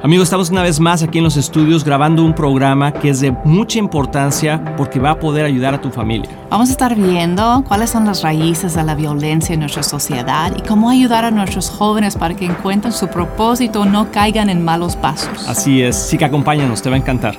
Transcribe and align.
Amigos, 0.00 0.24
estamos 0.24 0.50
una 0.50 0.62
vez 0.62 0.78
más 0.78 1.02
aquí 1.02 1.18
en 1.18 1.24
los 1.24 1.36
estudios 1.36 1.82
grabando 1.84 2.24
un 2.24 2.32
programa 2.32 2.92
que 2.92 3.10
es 3.10 3.18
de 3.18 3.32
mucha 3.32 3.80
importancia 3.80 4.76
porque 4.76 5.00
va 5.00 5.10
a 5.10 5.18
poder 5.18 5.44
ayudar 5.44 5.74
a 5.74 5.80
tu 5.80 5.90
familia. 5.90 6.30
Vamos 6.50 6.68
a 6.68 6.72
estar 6.72 6.94
viendo 6.94 7.64
cuáles 7.66 7.90
son 7.90 8.06
las 8.06 8.22
raíces 8.22 8.74
de 8.74 8.84
la 8.84 8.94
violencia 8.94 9.54
en 9.54 9.60
nuestra 9.60 9.82
sociedad 9.82 10.52
y 10.56 10.62
cómo 10.62 10.88
ayudar 10.88 11.24
a 11.24 11.32
nuestros 11.32 11.68
jóvenes 11.68 12.14
para 12.14 12.36
que 12.36 12.44
encuentren 12.44 12.92
su 12.92 13.08
propósito, 13.08 13.84
no 13.86 14.12
caigan 14.12 14.48
en 14.50 14.64
malos 14.64 14.94
pasos. 14.94 15.48
Así 15.48 15.82
es, 15.82 15.96
sí 15.96 16.16
que 16.16 16.26
acompáñanos, 16.26 16.80
te 16.80 16.90
va 16.90 16.94
a 16.94 16.98
encantar. 17.00 17.36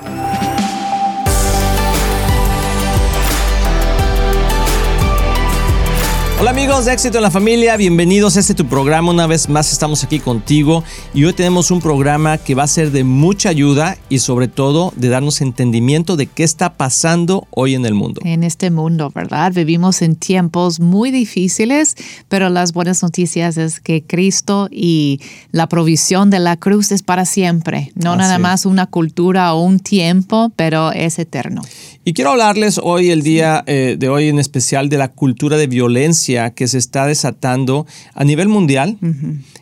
Hola 6.40 6.52
amigos 6.52 6.86
de 6.86 6.94
Éxito 6.94 7.18
en 7.18 7.22
la 7.22 7.30
Familia, 7.30 7.76
bienvenidos 7.76 8.38
a 8.38 8.40
este 8.40 8.54
tu 8.54 8.64
programa. 8.64 9.10
Una 9.10 9.26
vez 9.26 9.50
más 9.50 9.72
estamos 9.72 10.04
aquí 10.04 10.20
contigo 10.20 10.82
y 11.12 11.24
hoy 11.24 11.34
tenemos 11.34 11.70
un 11.70 11.82
programa 11.82 12.38
que 12.38 12.54
va 12.54 12.62
a 12.62 12.66
ser 12.66 12.92
de 12.92 13.04
mucha 13.04 13.50
ayuda 13.50 13.98
y 14.08 14.20
sobre 14.20 14.48
todo 14.48 14.90
de 14.96 15.10
darnos 15.10 15.42
entendimiento 15.42 16.16
de 16.16 16.26
qué 16.28 16.42
está 16.42 16.78
pasando 16.78 17.46
hoy 17.50 17.74
en 17.74 17.84
el 17.84 17.92
mundo. 17.92 18.22
En 18.24 18.42
este 18.42 18.70
mundo, 18.70 19.12
¿verdad? 19.14 19.52
Vivimos 19.52 20.00
en 20.00 20.16
tiempos 20.16 20.80
muy 20.80 21.10
difíciles, 21.10 21.94
pero 22.30 22.48
las 22.48 22.72
buenas 22.72 23.02
noticias 23.02 23.58
es 23.58 23.78
que 23.78 24.02
Cristo 24.02 24.68
y 24.70 25.20
la 25.52 25.68
provisión 25.68 26.30
de 26.30 26.38
la 26.38 26.56
cruz 26.56 26.90
es 26.90 27.02
para 27.02 27.26
siempre, 27.26 27.92
no 27.94 28.16
nada 28.16 28.38
más 28.38 28.64
una 28.64 28.86
cultura 28.86 29.52
o 29.52 29.62
un 29.62 29.78
tiempo, 29.78 30.50
pero 30.56 30.90
es 30.92 31.18
eterno. 31.18 31.60
Y 32.02 32.14
quiero 32.14 32.30
hablarles 32.30 32.80
hoy, 32.82 33.10
el 33.10 33.22
día 33.22 33.62
eh, 33.66 33.96
de 33.98 34.08
hoy 34.08 34.28
en 34.28 34.38
especial, 34.38 34.88
de 34.88 34.96
la 34.96 35.08
cultura 35.08 35.58
de 35.58 35.66
violencia 35.66 36.50
que 36.50 36.66
se 36.66 36.78
está 36.78 37.06
desatando 37.06 37.86
a 38.14 38.24
nivel 38.24 38.48
mundial. 38.48 38.96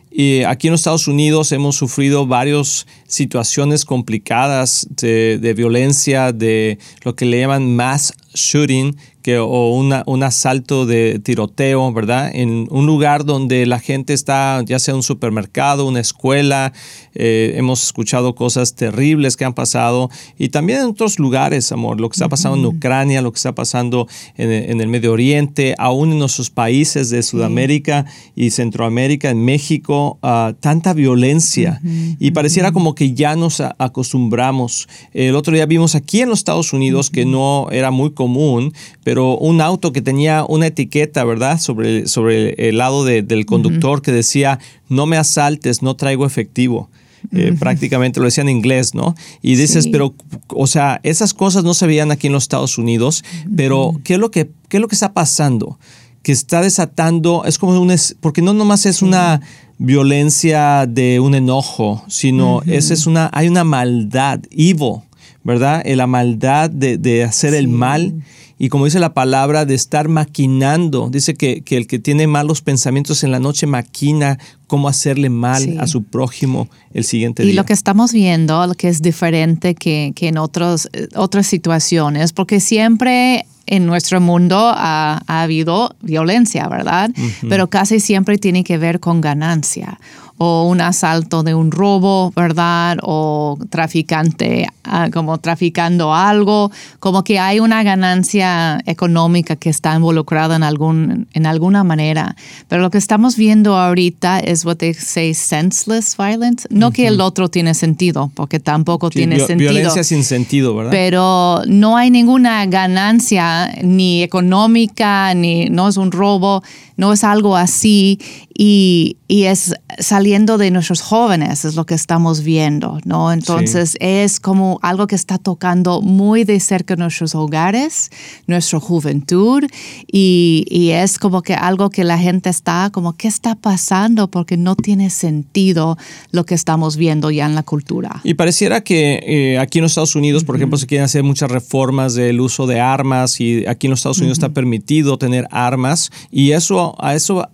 Y 0.09 0.43
aquí 0.43 0.67
en 0.67 0.71
los 0.71 0.79
Estados 0.79 1.09
Unidos 1.09 1.51
hemos 1.51 1.75
sufrido 1.75 2.25
varias 2.27 2.87
situaciones 3.07 3.83
complicadas 3.83 4.87
de, 4.89 5.37
de, 5.37 5.53
violencia, 5.53 6.31
de 6.31 6.79
lo 7.03 7.13
que 7.13 7.25
le 7.25 7.41
llaman 7.41 7.75
mass 7.75 8.13
shooting, 8.33 8.95
que, 9.21 9.37
o 9.37 9.73
una, 9.73 10.03
un 10.05 10.23
asalto 10.23 10.85
de 10.85 11.19
tiroteo, 11.19 11.91
¿verdad? 11.91 12.31
En 12.33 12.67
un 12.71 12.85
lugar 12.85 13.25
donde 13.25 13.65
la 13.65 13.79
gente 13.79 14.13
está, 14.13 14.63
ya 14.65 14.79
sea 14.79 14.95
un 14.95 15.03
supermercado, 15.03 15.85
una 15.85 15.99
escuela, 15.99 16.71
eh, 17.15 17.53
hemos 17.57 17.83
escuchado 17.83 18.33
cosas 18.35 18.75
terribles 18.75 19.35
que 19.35 19.45
han 19.45 19.53
pasado 19.53 20.09
y 20.37 20.49
también 20.49 20.79
en 20.79 20.85
otros 20.85 21.19
lugares, 21.19 21.71
amor, 21.71 21.99
lo 21.99 22.09
que 22.09 22.15
está 22.15 22.29
pasando 22.29 22.57
en 22.57 22.65
Ucrania, 22.77 23.21
lo 23.21 23.31
que 23.31 23.37
está 23.37 23.53
pasando 23.53 24.07
en, 24.37 24.79
el 24.79 24.87
Medio 24.87 25.11
Oriente, 25.11 25.75
aún 25.77 26.13
en 26.13 26.19
nuestros 26.19 26.49
países 26.49 27.09
de 27.09 27.21
Sudamérica 27.21 28.05
y 28.35 28.51
Centroamérica, 28.51 29.29
en 29.29 29.43
México, 29.43 30.17
uh, 30.21 30.53
tanta 30.53 30.93
violencia 30.93 31.81
y 32.19 32.31
pareciera 32.31 32.71
como 32.71 32.95
que 32.95 33.13
ya 33.13 33.35
nos 33.35 33.61
acostumbramos. 33.61 34.87
El 35.13 35.35
otro 35.35 35.53
día 35.53 35.65
vimos 35.65 35.95
aquí 35.95 36.21
en 36.21 36.29
los 36.29 36.39
Estados 36.39 36.73
Unidos 36.73 37.09
que 37.09 37.25
no 37.25 37.67
era 37.71 37.91
muy 37.91 38.11
común, 38.19 38.73
pero 39.05 39.37
un 39.37 39.61
auto 39.61 39.93
que 39.93 40.01
tenía 40.01 40.43
una 40.43 40.67
etiqueta, 40.67 41.23
¿verdad? 41.23 41.57
Sobre, 41.57 42.05
sobre 42.05 42.67
el 42.67 42.77
lado 42.77 43.05
del 43.05 43.45
conductor 43.45 44.01
que 44.01 44.11
decía, 44.11 44.59
no 44.89 45.05
me 45.05 45.15
asaltes, 45.15 45.81
no 45.81 45.95
traigo 45.95 46.25
efectivo. 46.25 46.89
Eh, 47.31 47.55
prácticamente 47.57 48.19
lo 48.19 48.25
decía 48.25 48.41
en 48.41 48.49
inglés, 48.49 48.93
¿no? 48.93 49.15
Y 49.41 49.55
dices, 49.55 49.87
pero, 49.87 50.15
o 50.49 50.67
sea, 50.67 50.99
esas 51.03 51.33
cosas 51.33 51.63
no 51.63 51.73
se 51.73 51.87
veían 51.87 52.11
aquí 52.11 52.27
en 52.27 52.33
los 52.33 52.43
Estados 52.43 52.77
Unidos, 52.77 53.23
pero 53.55 53.93
¿qué 54.03 54.15
es 54.15 54.19
lo 54.19 54.31
que, 54.31 54.51
qué 54.67 54.77
es 54.77 54.81
lo 54.81 54.89
que 54.89 54.95
está 54.95 55.13
pasando? 55.13 55.79
Que 56.21 56.33
está 56.33 56.61
desatando, 56.61 57.45
es 57.45 57.57
como 57.57 57.79
un, 57.79 57.95
porque 58.19 58.41
no 58.41 58.53
nomás 58.53 58.85
es 58.85 59.01
una 59.01 59.39
violencia 59.77 60.85
de 60.89 61.21
un 61.21 61.35
enojo, 61.35 62.03
sino 62.09 62.61
esa 62.67 62.93
es 62.93 63.07
una, 63.07 63.29
hay 63.31 63.47
una 63.47 63.63
maldad, 63.63 64.41
evil, 64.51 65.03
¿verdad? 65.49 65.83
La 65.85 66.05
maldad 66.07 66.69
de, 66.69 66.99
de 66.99 67.23
hacer 67.23 67.55
el 67.55 67.67
mal 67.67 68.23
y 68.61 68.67
como 68.67 68.83
dice 68.83 68.99
la 68.99 69.13
palabra, 69.13 69.65
de 69.65 69.73
estar 69.73 70.09
maquinando. 70.09 71.09
Dice 71.09 71.33
que, 71.33 71.63
el 71.69 71.87
que 71.87 71.97
tiene 71.97 72.27
malos 72.27 72.61
pensamientos 72.61 73.23
en 73.23 73.31
la 73.31 73.39
noche 73.39 73.65
maquina 73.67 74.37
cómo 74.67 74.89
hacerle 74.89 75.29
mal 75.29 75.77
a 75.79 75.87
su 75.87 76.03
prójimo 76.03 76.67
el 76.93 77.05
siguiente 77.05 77.43
día. 77.43 77.53
Y 77.53 77.55
lo 77.55 77.63
que 77.63 77.71
estamos 77.71 78.11
viendo, 78.11 78.67
lo 78.67 78.73
que 78.73 78.89
es 78.89 79.01
diferente 79.01 79.75
que, 79.75 80.13
en 80.13 80.37
otros, 80.37 80.89
eh, 80.91 81.07
otras 81.15 81.47
situaciones, 81.47 82.33
porque 82.33 82.59
siempre 82.59 83.45
en 83.65 83.85
nuestro 83.85 84.19
mundo 84.19 84.57
ha, 84.75 85.21
habido 85.25 85.95
violencia, 86.01 86.67
¿verdad? 86.67 87.11
Pero 87.47 87.69
casi 87.69 88.01
siempre 88.01 88.37
tiene 88.37 88.65
que 88.65 88.77
ver 88.77 88.99
con 88.99 89.21
ganancia 89.21 89.99
o 90.41 90.63
un 90.63 90.79
asalto 90.79 91.43
de 91.43 91.53
un 91.53 91.69
robo, 91.69 92.31
¿verdad? 92.33 92.97
O 93.03 93.57
traficante, 93.69 94.67
ah, 94.85 95.09
como 95.11 95.37
traficando 95.37 96.13
algo, 96.13 96.71
como 97.01 97.25
que 97.25 97.39
hay 97.39 97.59
una 97.59 97.83
ganancia 97.83 98.79
económica 98.85 99.57
que 99.57 99.69
está 99.69 99.93
involucrada 99.93 100.55
en, 100.55 100.63
algún, 100.63 101.27
en 101.33 101.45
alguna 101.45 101.83
manera. 101.83 102.37
Pero 102.69 102.81
lo 102.81 102.89
que 102.89 102.97
estamos 102.97 103.35
viendo 103.35 103.77
ahorita 103.77 104.39
es 104.39 104.63
what 104.63 104.77
they 104.77 104.93
say 104.93 105.33
senseless 105.33 106.15
violence. 106.15 106.65
No 106.71 106.91
que 106.91 107.07
el 107.07 107.19
otro 107.19 107.49
tiene 107.49 107.73
sentido, 107.73 108.31
porque 108.33 108.61
tampoco 108.61 109.09
tiene 109.09 109.39
sentido. 109.39 109.71
Violencia 109.71 110.05
sin 110.05 110.23
sentido, 110.23 110.73
¿verdad? 110.73 110.91
Pero 110.91 111.63
no 111.67 111.97
hay 111.97 112.11
ninguna 112.11 112.65
ganancia 112.65 113.73
ni 113.83 114.23
económica, 114.23 115.33
ni 115.33 115.65
no 115.65 115.89
es 115.89 115.97
un 115.97 116.13
robo, 116.13 116.63
no 116.95 117.11
es 117.11 117.25
algo 117.25 117.57
así. 117.57 118.19
Y, 118.61 119.15
y 119.29 119.43
es 119.43 119.73
saliendo 119.99 120.57
de 120.57 120.69
nuestros 120.69 120.99
jóvenes, 120.99 121.63
es 121.63 121.75
lo 121.75 121.85
que 121.85 121.93
estamos 121.93 122.43
viendo, 122.43 122.99
¿no? 123.05 123.31
Entonces 123.31 123.95
es 124.01 124.41
como 124.41 124.79
algo 124.81 125.07
que 125.07 125.15
está 125.15 125.37
tocando 125.37 126.01
muy 126.01 126.43
de 126.43 126.59
cerca 126.59 126.97
nuestros 126.97 127.35
hogares, 127.35 128.11
nuestra 128.47 128.81
juventud, 128.81 129.63
y, 130.11 130.65
y, 130.69 130.89
es 130.89 131.19
como 131.19 131.41
que 131.41 131.53
algo 131.53 131.89
que 131.89 132.03
la 132.03 132.17
gente 132.17 132.49
está 132.49 132.89
como, 132.91 133.13
¿qué 133.13 133.29
está 133.29 133.55
pasando? 133.55 134.29
Porque 134.29 134.57
no 134.57 134.75
tiene 134.75 135.09
sentido 135.09 135.97
lo 136.31 136.45
que 136.45 136.55
estamos 136.55 136.97
viendo 136.97 137.31
ya 137.31 137.45
en 137.45 137.55
la 137.55 137.63
cultura. 137.63 138.19
Y 138.25 138.33
pareciera 138.33 138.81
que 138.81 139.21
eh, 139.25 139.57
aquí 139.57 139.77
en 139.77 139.83
los 139.83 139.93
Estados 139.93 140.15
Unidos, 140.15 140.43
por 140.43 140.57
ejemplo, 140.57 140.77
se 140.77 140.85
quieren 140.85 141.05
hacer 141.05 141.23
muchas 141.23 141.49
reformas 141.49 142.13
del 142.13 142.41
uso 142.41 142.67
de 142.67 142.81
armas 142.81 143.39
y 143.39 143.65
aquí 143.67 143.87
en 143.87 143.91
los 143.91 143.99
Estados 143.99 144.17
Unidos 144.17 144.37
está 144.37 144.49
permitido 144.49 145.17
tener 145.17 145.47
armas 145.49 146.11
y 146.29 146.51
eso 146.51 146.95
a 147.01 147.15
eso 147.15 147.47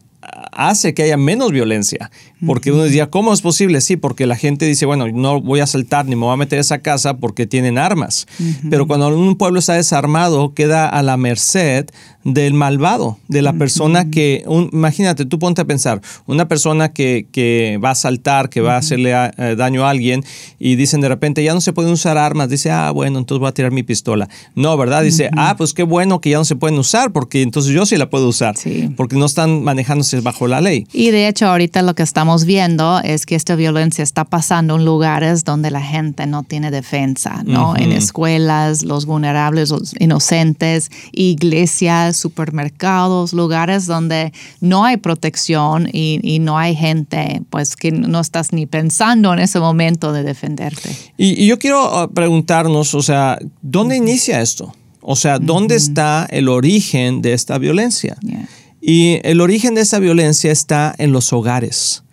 hace 0.52 0.94
que 0.94 1.04
haya 1.04 1.18
menos 1.18 1.52
violencia. 1.52 2.12
Porque 2.46 2.72
uno 2.72 2.84
decía, 2.84 3.10
¿cómo 3.10 3.34
es 3.34 3.42
posible? 3.42 3.82
Sí, 3.82 3.98
porque 3.98 4.28
la 4.28 4.36
gente 4.36 4.66
dice, 4.66 4.86
bueno, 4.86 5.08
no 5.08 5.42
voy 5.42 5.62
a 5.62 5.68
saltar 5.68 6.06
ni 6.06 6.16
me 6.16 6.24
voy 6.26 6.34
a 6.34 6.38
meter 6.38 6.60
a 6.60 6.62
esa 6.62 6.80
casa 6.80 7.18
porque 7.18 7.48
tienen 7.48 7.78
armas. 7.78 8.28
Pero 8.70 8.88
cuando 8.88 9.08
un 9.08 9.36
pueblo 9.36 9.60
está 9.60 9.74
desarmado, 9.74 10.54
queda 10.54 10.88
a 10.88 11.02
la 11.02 11.18
merced 11.18 11.88
del 12.26 12.56
malvado, 12.56 13.20
de 13.28 13.44
la 13.44 13.54
persona 13.54 14.10
que, 14.10 14.44
imagínate, 14.72 15.26
tú 15.26 15.38
ponte 15.38 15.62
a 15.62 15.66
pensar, 15.66 16.02
una 16.26 16.48
persona 16.48 16.92
que, 16.92 17.28
que 17.32 17.80
va 17.84 17.92
a 17.92 17.96
saltar, 17.96 18.50
que 18.50 18.62
va 18.62 18.76
a 18.76 18.78
hacerle 18.78 19.14
eh, 19.14 19.56
daño 19.56 19.86
a 19.86 19.92
alguien 19.92 20.24
y 20.58 20.76
dicen 20.76 21.02
de 21.02 21.08
repente, 21.08 21.44
ya 21.44 21.54
no 21.54 21.62
se 21.62 21.72
pueden 21.72 21.92
usar 21.92 22.18
armas, 22.18 22.50
dice, 22.50 22.72
ah, 22.72 22.90
bueno, 22.90 23.20
entonces 23.20 23.40
voy 23.40 23.50
a 23.50 23.54
tirar 23.54 23.72
mi 23.72 23.84
pistola. 23.84 24.28
No, 24.56 24.76
¿verdad? 24.76 25.04
Dice, 25.04 25.30
ah, 25.38 25.54
pues 25.56 25.74
qué 25.74 25.84
bueno 25.84 26.20
que 26.20 26.32
ya 26.32 26.38
no 26.38 26.46
se 26.46 26.56
pueden 26.56 26.80
usar 26.80 27.12
porque 27.12 27.44
entonces 27.44 27.72
yo 27.72 27.86
sí 27.86 27.96
la 27.96 28.10
puedo 28.10 28.28
usar, 28.28 28.56
porque 28.98 29.16
no 29.16 29.26
están 29.26 29.64
manejándose 29.64 30.15
bajo 30.22 30.48
la 30.48 30.62
ley. 30.62 30.88
Y 30.94 31.12
de 31.12 31.28
hecho, 31.28 31.48
ahorita 31.48 31.82
lo 31.82 31.96
que 31.96 32.04
estamos 32.04 32.46
viendo 32.46 33.00
es 33.02 33.26
que 33.26 33.36
esta 33.36 33.56
violencia 33.56 34.04
está 34.04 34.26
pasando 34.26 34.76
en 34.76 34.86
lugares 34.86 35.44
donde 35.44 35.72
la 35.72 35.82
gente 35.82 36.26
no 36.26 36.44
tiene 36.44 36.72
defensa, 36.72 37.44
¿no? 37.46 37.76
En 37.76 37.92
escuelas, 37.92 38.84
los 38.84 39.06
vulnerables, 39.06 39.70
los 39.70 39.94
inocentes, 40.00 40.92
iglesias, 41.12 42.18
supermercados, 42.18 43.34
lugares 43.34 43.86
donde 43.86 44.34
no 44.62 44.86
hay 44.86 44.98
protección 44.98 45.88
y, 45.92 46.40
no 46.42 46.58
hay 46.58 46.76
gente, 46.76 47.42
pues 47.50 47.76
que 47.76 47.92
no 47.92 48.20
estás 48.20 48.52
ni 48.52 48.66
pensando 48.66 49.34
en 49.34 49.40
ese 49.40 49.60
momento 49.60 50.12
de 50.12 50.24
defenderte. 50.24 50.96
Y, 51.18 51.46
yo 51.48 51.58
quiero 51.58 52.04
uh, 52.04 52.14
preguntarnos, 52.14 52.94
o 52.94 53.02
sea, 53.02 53.40
¿dónde 53.62 53.96
inicia 53.96 54.42
esto? 54.42 54.74
O 55.02 55.16
sea, 55.16 55.38
¿dónde 55.38 55.76
está 55.76 56.28
el 56.32 56.50
origen 56.50 57.22
de 57.22 57.34
esta 57.34 57.58
violencia? 57.60 58.18
Y 58.88 59.20
el 59.24 59.42
origen 59.42 59.74
de 59.74 59.82
esta 59.82 59.98
violencia 59.98 60.52
está 60.52 60.94
en 61.00 61.12
los 61.12 61.34
hogares 61.34 62.04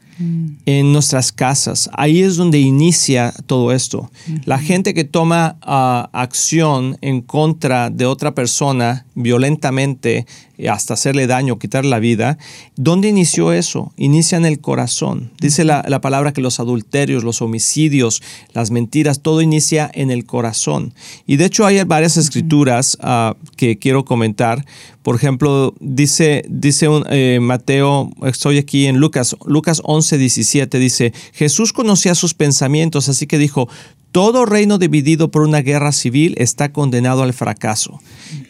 en 0.66 0.92
nuestras 0.92 1.32
casas. 1.32 1.90
Ahí 1.92 2.22
es 2.22 2.36
donde 2.36 2.58
inicia 2.58 3.34
todo 3.46 3.72
esto. 3.72 4.10
La 4.44 4.58
gente 4.58 4.94
que 4.94 5.04
toma 5.04 5.56
ah, 5.62 6.08
acción 6.12 6.96
en 7.00 7.20
contra 7.22 7.90
de 7.90 8.06
otra 8.06 8.34
persona 8.34 9.04
violentamente 9.14 10.26
hasta 10.68 10.94
hacerle 10.94 11.26
daño, 11.26 11.58
quitar 11.58 11.84
la 11.84 11.98
vida. 11.98 12.38
¿Dónde 12.76 13.08
inició 13.08 13.52
eso? 13.52 13.92
Inicia 13.96 14.38
en 14.38 14.46
el 14.46 14.60
corazón. 14.60 15.30
Dice 15.40 15.64
la, 15.64 15.84
la, 15.88 16.00
palabra 16.00 16.32
que 16.32 16.40
los 16.40 16.60
adulterios, 16.60 17.24
los 17.24 17.42
homicidios, 17.42 18.22
las 18.52 18.70
mentiras, 18.70 19.20
todo 19.20 19.40
inicia 19.40 19.90
en 19.92 20.10
el 20.10 20.24
corazón. 20.24 20.94
Y 21.26 21.36
de 21.36 21.46
hecho 21.46 21.66
hay 21.66 21.82
varias 21.84 22.16
escrituras 22.16 22.98
uh, 23.02 23.34
que 23.56 23.78
quiero 23.78 24.04
comentar. 24.04 24.64
Por 25.02 25.16
ejemplo, 25.16 25.74
dice, 25.80 26.44
dice 26.48 26.88
un, 26.88 27.04
eh, 27.10 27.38
Mateo, 27.40 28.10
estoy 28.24 28.58
aquí 28.58 28.86
en 28.86 28.98
Lucas, 28.98 29.36
Lucas 29.44 29.82
11, 29.84 30.16
17, 30.18 30.78
dice, 30.78 31.12
Jesús 31.32 31.72
conocía 31.72 32.14
sus 32.14 32.34
pensamientos, 32.34 33.08
así 33.08 33.26
que 33.26 33.38
dijo, 33.38 33.68
todo 34.12 34.44
reino 34.44 34.78
dividido 34.78 35.30
por 35.30 35.42
una 35.42 35.62
guerra 35.62 35.90
civil 35.92 36.34
está 36.38 36.72
condenado 36.72 37.22
al 37.22 37.32
fracaso. 37.32 38.00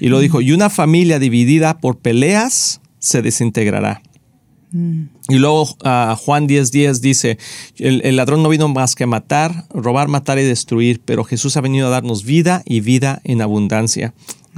Y 0.00 0.08
lo 0.08 0.20
dijo, 0.20 0.40
y 0.40 0.52
una 0.52 0.68
familia 0.70 1.18
dividida 1.18 1.78
por 1.78 1.98
peleas 1.98 2.80
se 2.98 3.22
desintegrará. 3.22 4.02
Y 5.28 5.36
luego 5.36 5.64
uh, 5.64 6.16
Juan 6.16 6.48
10:10 6.48 6.70
10 6.70 7.00
dice, 7.02 7.38
el, 7.76 8.00
el, 8.04 8.16
ladrón 8.16 8.42
no 8.42 8.48
vino 8.48 8.68
más 8.68 8.94
que 8.94 9.04
a 9.04 9.06
matar, 9.06 9.66
robar, 9.68 10.08
matar 10.08 10.38
y 10.38 10.44
destruir, 10.44 11.02
pero 11.04 11.24
Jesús 11.24 11.58
ha 11.58 11.60
venido 11.60 11.88
a 11.88 11.90
darnos 11.90 12.24
vida 12.24 12.62
y 12.64 12.80
vida 12.80 13.20
en 13.24 13.42
abundancia. 13.42 14.14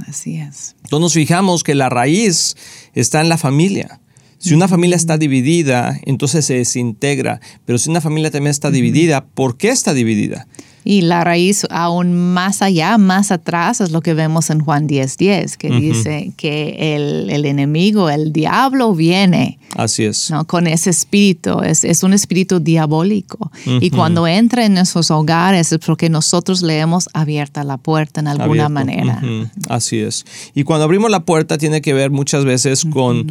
Así 0.07 0.37
es. 0.37 0.75
Entonces 0.83 1.01
nos 1.01 1.13
fijamos 1.13 1.63
que 1.63 1.75
la 1.75 1.89
raíz 1.89 2.55
está 2.93 3.19
en 3.19 3.27
la 3.27 3.37
familia. 3.37 3.99
Si 4.37 4.53
una 4.53 4.67
familia 4.67 4.95
está 4.95 5.17
dividida, 5.17 5.99
entonces 6.03 6.45
se 6.45 6.55
desintegra, 6.55 7.41
pero 7.65 7.77
si 7.77 7.89
una 7.89 7.99
familia 7.99 8.31
también 8.31 8.51
está 8.51 8.69
dividida, 8.69 9.25
¿por 9.25 9.57
qué 9.57 9.69
está 9.69 9.93
dividida? 9.93 10.47
Y 10.87 11.01
la 11.01 11.23
raíz 11.23 11.65
aún 11.71 12.15
más 12.15 12.61
allá, 12.61 12.99
más 12.99 13.31
atrás, 13.31 13.81
es 13.81 13.91
lo 13.91 14.01
que 14.01 14.13
vemos 14.13 14.51
en 14.51 14.59
Juan 14.59 14.87
10:10, 14.87 15.17
10, 15.17 15.57
que 15.57 15.69
uh 15.69 15.73
-huh. 15.73 15.79
dice 15.81 16.31
que 16.37 16.95
el, 16.95 17.29
el, 17.31 17.45
enemigo, 17.45 18.09
el 18.09 18.31
diablo 18.31 18.93
viene. 18.93 19.57
Así 19.75 20.03
es. 20.03 20.29
¿no? 20.29 20.45
Con 20.45 20.67
ese 20.67 20.91
espíritu, 20.91 21.61
es, 21.63 21.83
es 21.83 22.03
un 22.03 22.13
espíritu 22.13 22.59
diabólico. 22.59 23.51
Uh 23.65 23.71
-huh. 23.71 23.79
Y 23.81 23.89
cuando 23.89 24.27
entra 24.27 24.63
en 24.63 24.77
esos 24.77 25.09
hogares 25.09 25.71
es 25.71 25.79
porque 25.79 26.07
nosotros 26.09 26.61
le 26.61 26.77
hemos 26.79 27.09
abierta 27.13 27.63
la 27.63 27.77
puerta 27.77 28.21
en 28.21 28.27
alguna 28.27 28.65
Abierto. 28.65 28.69
manera. 28.69 29.19
Uh 29.23 29.25
-huh. 29.25 29.49
Así 29.69 29.97
es. 29.97 30.23
Y 30.53 30.63
cuando 30.63 30.85
abrimos 30.85 31.09
la 31.09 31.21
puerta 31.25 31.57
tiene 31.57 31.81
que 31.81 31.93
ver 31.93 32.11
muchas 32.11 32.45
veces 32.45 32.85
con 32.85 33.25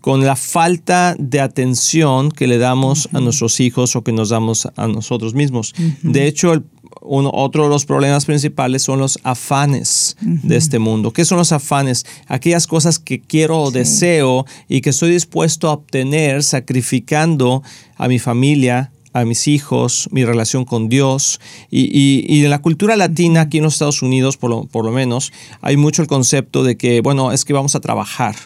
con 0.00 0.24
la 0.24 0.36
falta 0.36 1.16
de 1.18 1.40
atención 1.40 2.30
que 2.30 2.46
le 2.46 2.58
damos 2.58 3.06
uh 3.06 3.08
-huh. 3.10 3.18
a 3.18 3.20
nuestros 3.20 3.58
hijos 3.60 3.96
o 3.96 4.02
que 4.02 4.12
nos 4.12 4.28
damos 4.28 4.68
a 4.76 4.86
nosotros 4.86 5.34
mismos. 5.34 5.74
Uh 5.76 5.82
-huh. 5.82 6.12
De 6.12 6.26
hecho, 6.26 6.52
el, 6.52 6.62
uno, 7.02 7.30
otro 7.32 7.64
de 7.64 7.68
los 7.68 7.84
problemas 7.84 8.24
principales 8.24 8.82
son 8.82 8.98
los 8.98 9.18
afanes 9.22 10.16
uh 10.22 10.26
-huh. 10.26 10.40
de 10.42 10.56
este 10.56 10.78
mundo. 10.78 11.12
¿Qué 11.12 11.24
son 11.24 11.38
los 11.38 11.52
afanes? 11.52 12.06
Aquellas 12.26 12.66
cosas 12.66 12.98
que 12.98 13.20
quiero 13.20 13.60
o 13.60 13.70
sí. 13.70 13.78
deseo 13.78 14.46
y 14.68 14.80
que 14.80 14.90
estoy 14.90 15.10
dispuesto 15.10 15.68
a 15.68 15.72
obtener 15.72 16.42
sacrificando 16.42 17.62
a 17.96 18.08
mi 18.08 18.18
familia, 18.18 18.90
a 19.12 19.24
mis 19.24 19.48
hijos, 19.48 20.08
mi 20.12 20.24
relación 20.24 20.64
con 20.64 20.88
Dios. 20.88 21.40
Y, 21.70 21.84
y, 21.86 22.24
y, 22.28 22.44
en 22.44 22.50
la 22.50 22.60
cultura 22.60 22.96
latina, 22.96 23.42
aquí 23.42 23.58
en 23.58 23.64
los 23.64 23.74
Estados 23.74 24.02
Unidos, 24.02 24.36
por 24.36 24.50
lo, 24.50 24.64
por 24.64 24.84
lo 24.84 24.92
menos, 24.92 25.32
hay 25.60 25.76
mucho 25.76 26.02
el 26.02 26.08
concepto 26.08 26.62
de 26.62 26.76
que, 26.76 27.00
bueno, 27.00 27.32
es 27.32 27.44
que 27.44 27.52
vamos 27.52 27.74
a 27.74 27.80
trabajar. 27.80 28.36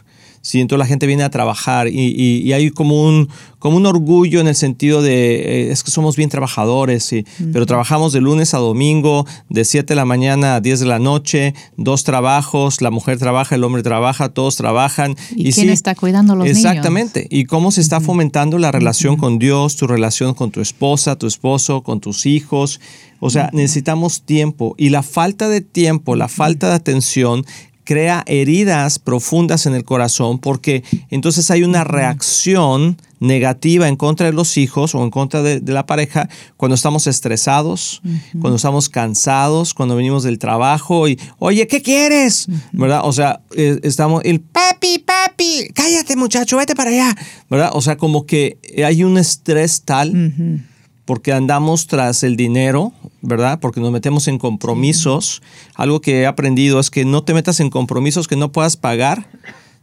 Sí, 0.45 0.61
entonces 0.61 0.81
la 0.81 0.87
gente 0.87 1.07
viene 1.07 1.23
a 1.23 1.31
trabajar 1.31 1.87
y, 1.87 1.93
y, 2.01 2.43
y, 2.43 2.53
hay 2.53 2.71
como 2.71 3.07
un, 3.07 3.29
como 3.61 3.77
un 3.77 3.87
orgullo 3.87 4.41
en 4.41 4.49
el 4.49 4.57
sentido 4.57 5.01
de, 5.01 5.69
eh, 5.69 5.71
es 5.71 5.85
que 5.85 5.93
somos 5.93 6.17
bien 6.17 6.31
trabajadores, 6.31 7.05
sí, 7.05 7.19
uh 7.19 7.43
-huh. 7.45 7.53
pero 7.53 7.65
trabajamos 7.65 8.13
de 8.13 8.21
lunes 8.21 8.53
a 8.53 8.59
domingo, 8.59 9.25
de 9.49 9.65
7 9.65 9.87
de 9.87 9.95
la 9.95 10.05
mañana 10.05 10.57
a 10.57 10.61
10 10.61 10.81
de 10.81 10.87
la 10.87 10.99
noche, 10.99 11.55
dos 11.77 12.03
trabajos, 12.03 12.83
la 12.83 12.91
mujer 12.91 13.19
trabaja, 13.19 13.55
el 13.55 13.63
hombre 13.63 13.85
trabaja, 13.85 14.31
todos 14.31 14.57
trabajan. 14.57 15.15
¿Y, 15.37 15.51
y 15.51 15.53
quién 15.53 15.69
sí, 15.69 15.73
está 15.73 15.95
cuidando 15.95 16.33
a 16.33 16.37
los 16.37 16.49
exactamente. 16.49 16.73
niños? 16.73 17.07
Exactamente. 17.07 17.29
Y 17.31 17.45
cómo 17.45 17.71
se 17.71 17.81
está 17.81 17.99
uh 17.99 18.01
-huh. 18.01 18.07
fomentando 18.07 18.59
la 18.59 18.73
relación 18.73 19.15
uh 19.15 19.17
-huh. 19.19 19.21
con 19.21 19.39
Dios, 19.39 19.77
tu 19.77 19.87
relación 19.87 20.35
con 20.35 20.51
tu 20.51 20.61
esposa, 20.61 21.15
tu 21.15 21.29
esposo, 21.29 21.83
con 21.83 22.01
tus 22.01 22.27
hijos. 22.27 22.81
O 23.21 23.31
sea, 23.31 23.51
necesitamos 23.53 24.23
tiempo 24.23 24.75
y 24.77 24.89
la 24.89 25.05
falta 25.05 25.49
de 25.49 25.61
tiempo, 25.61 26.17
la 26.17 26.27
falta 26.27 26.71
de 26.71 26.75
atención 26.75 27.45
crea 27.93 28.25
heridas 28.27 28.99
profundas 28.99 29.67
en 29.67 29.75
el 29.75 29.85
corazón 29.85 30.39
porque 30.39 30.83
entonces 31.11 31.51
hay 31.51 31.63
una 31.63 31.85
reacción 31.85 32.97
negativa 33.21 33.87
en 33.87 33.97
contra 33.97 34.25
de 34.25 34.33
los 34.33 34.57
hijos 34.57 34.95
o 34.95 35.05
en 35.05 35.11
contra 35.11 35.43
de, 35.43 35.61
de 35.61 35.73
la 35.75 35.85
pareja 35.85 36.31
cuando 36.57 36.75
estamos 36.75 37.07
estresados, 37.07 38.01
uh 38.03 38.09
-huh. 38.09 38.41
cuando 38.41 38.57
estamos 38.57 38.89
cansados, 38.89 39.75
cuando 39.75 39.95
venimos 39.95 40.23
del 40.23 40.39
trabajo 40.39 41.07
y, 41.07 41.19
oye, 41.39 41.67
¿qué 41.67 41.83
quieres? 41.83 42.49
Uh 42.49 42.53
-huh. 42.53 42.61
¿Verdad? 42.73 43.01
O 43.05 43.13
sea, 43.13 43.43
eh, 43.55 43.79
estamos, 43.83 44.23
el 44.25 44.41
papi, 44.41 44.99
papi, 45.01 45.69
cállate 45.75 46.17
muchacho, 46.17 46.57
vete 46.57 46.75
para 46.75 46.89
allá, 46.91 47.15
¿verdad? 47.51 47.73
O 47.75 47.83
sea, 47.83 47.99
como 47.99 48.25
que 48.25 48.57
hay 48.83 49.05
un 49.05 49.19
estrés 49.19 49.83
tal. 49.83 50.09
Uh 50.09 50.15
-huh 50.15 50.72
porque 51.13 51.35
andamos 51.35 51.89
tras 51.89 52.23
el 52.23 52.37
dinero, 52.37 52.95
¿verdad? 53.21 53.61
Porque 53.61 53.83
nos 53.83 53.93
metemos 53.93 54.29
en 54.29 54.39
compromisos. 54.39 55.43
Algo 55.75 56.01
que 56.01 56.23
he 56.23 56.27
aprendido 56.27 56.81
es 56.81 56.89
que 56.89 57.05
no 57.05 57.23
te 57.23 57.35
metas 57.35 57.61
en 57.61 57.69
compromisos 57.69 58.27
que 58.27 58.35
no 58.35 58.51
puedas 58.51 58.79
pagar, 58.79 59.29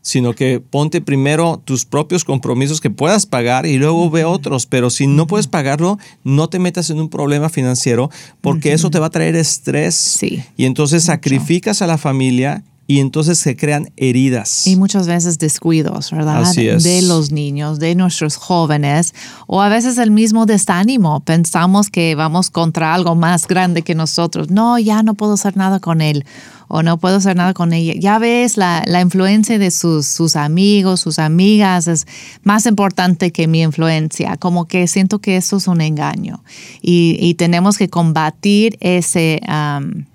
sino 0.02 0.34
que 0.34 0.60
ponte 0.60 1.02
primero 1.02 1.62
tus 1.64 1.86
propios 1.86 2.24
compromisos 2.24 2.82
que 2.82 2.90
puedas 2.90 3.28
pagar 3.28 3.68
y 3.68 3.78
luego 3.78 4.10
ve 4.10 4.26
otros. 4.26 4.66
Pero 4.66 4.90
si 4.90 5.06
no 5.06 5.28
puedes 5.28 5.46
pagarlo, 5.46 6.00
no 6.24 6.50
te 6.50 6.58
metas 6.58 6.90
en 6.90 7.00
un 7.00 7.10
problema 7.10 7.50
financiero 7.50 8.10
porque 8.42 8.70
uh 8.70 8.72
-huh. 8.72 8.76
eso 8.78 8.90
te 8.90 8.98
va 8.98 9.06
a 9.06 9.12
traer 9.12 9.36
estrés. 9.36 9.94
Sí. 9.94 10.44
Y 10.58 10.66
entonces 10.66 11.04
sacrificas 11.04 11.84
a 11.84 11.86
la 11.86 12.00
familia 12.00 12.64
y 12.90 13.02
entonces 13.02 13.38
se 13.38 13.56
crean 13.56 13.92
heridas. 13.98 14.66
Y 14.66 14.76
muchas 14.76 15.06
veces 15.06 15.38
descuidos, 15.38 16.10
¿verdad? 16.10 16.42
Así 16.42 16.68
es. 16.68 16.82
De 16.82 17.04
los 17.04 17.32
niños, 17.32 17.78
de 17.78 17.94
nuestros 17.94 18.36
jóvenes, 18.36 19.14
o 19.46 19.62
a 19.62 19.70
veces 19.70 20.00
el 20.00 20.10
mismo 20.10 20.48
desánimo. 20.48 21.20
Pensamos 21.20 21.92
que 21.92 22.16
vamos 22.16 22.50
contra 22.50 22.96
algo 22.96 23.14
más 23.14 23.46
grande 23.46 23.84
que 23.84 23.94
nosotros. 23.94 24.50
No, 24.50 24.80
ya 24.80 25.04
no 25.04 25.14
puedo 25.14 25.34
hacer 25.34 25.56
nada 25.56 25.80
con 25.80 26.02
él 26.02 26.26
o 26.68 26.82
no 26.82 26.98
puedo 26.98 27.18
hacer 27.18 27.36
nada 27.36 27.54
con 27.54 27.74
ella. 27.74 27.94
Ya 27.96 28.18
ves, 28.18 28.58
la, 28.58 28.82
la 28.88 29.02
influencia 29.02 29.60
de 29.60 29.70
sus, 29.70 30.08
sus, 30.08 30.36
amigos, 30.36 31.00
sus 31.00 31.20
amigas 31.20 31.88
es 31.88 32.08
más 32.42 32.66
importante 32.66 33.32
que 33.32 33.48
mi 33.48 33.62
influencia. 33.62 34.36
Como 34.38 34.68
que 34.68 34.88
siento 34.88 35.20
que 35.20 35.38
eso 35.38 35.58
es 35.58 35.68
un 35.68 35.82
engaño. 35.82 36.44
Y, 36.82 37.18
y 37.20 37.36
tenemos 37.36 37.78
que 37.78 37.88
combatir 37.88 38.80
ese... 38.82 39.42
Um, 39.48 40.06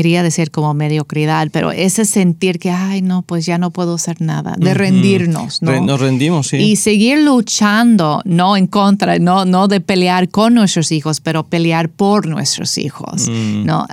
quería 0.00 0.22
decir 0.22 0.50
como 0.50 0.72
mediocridad, 0.72 1.48
pero 1.52 1.72
ese 1.72 2.06
sentir 2.06 2.58
que, 2.58 2.70
ay, 2.70 3.02
no, 3.02 3.20
pues 3.20 3.44
ya 3.44 3.58
no 3.58 3.70
puedo 3.70 3.96
hacer 3.96 4.22
nada, 4.22 4.54
de 4.56 4.72
rendirnos, 4.72 5.60
¿no? 5.60 5.78
Nos 5.78 6.00
rendimos, 6.00 6.48
sí. 6.48 6.56
Y 6.56 6.76
seguir 6.76 7.18
luchando, 7.18 8.22
no 8.24 8.56
en 8.56 8.66
contra, 8.66 9.18
no, 9.18 9.44
no 9.44 9.68
de 9.68 9.82
pelear 9.82 10.30
con 10.30 10.54
nuestros 10.54 10.90
hijos, 10.90 11.20
pero 11.20 11.44
pelear 11.44 11.90
por 11.90 12.26
nuestros 12.26 12.78
hijos, 12.78 13.28
mm. 13.28 13.66
¿no? 13.66 13.86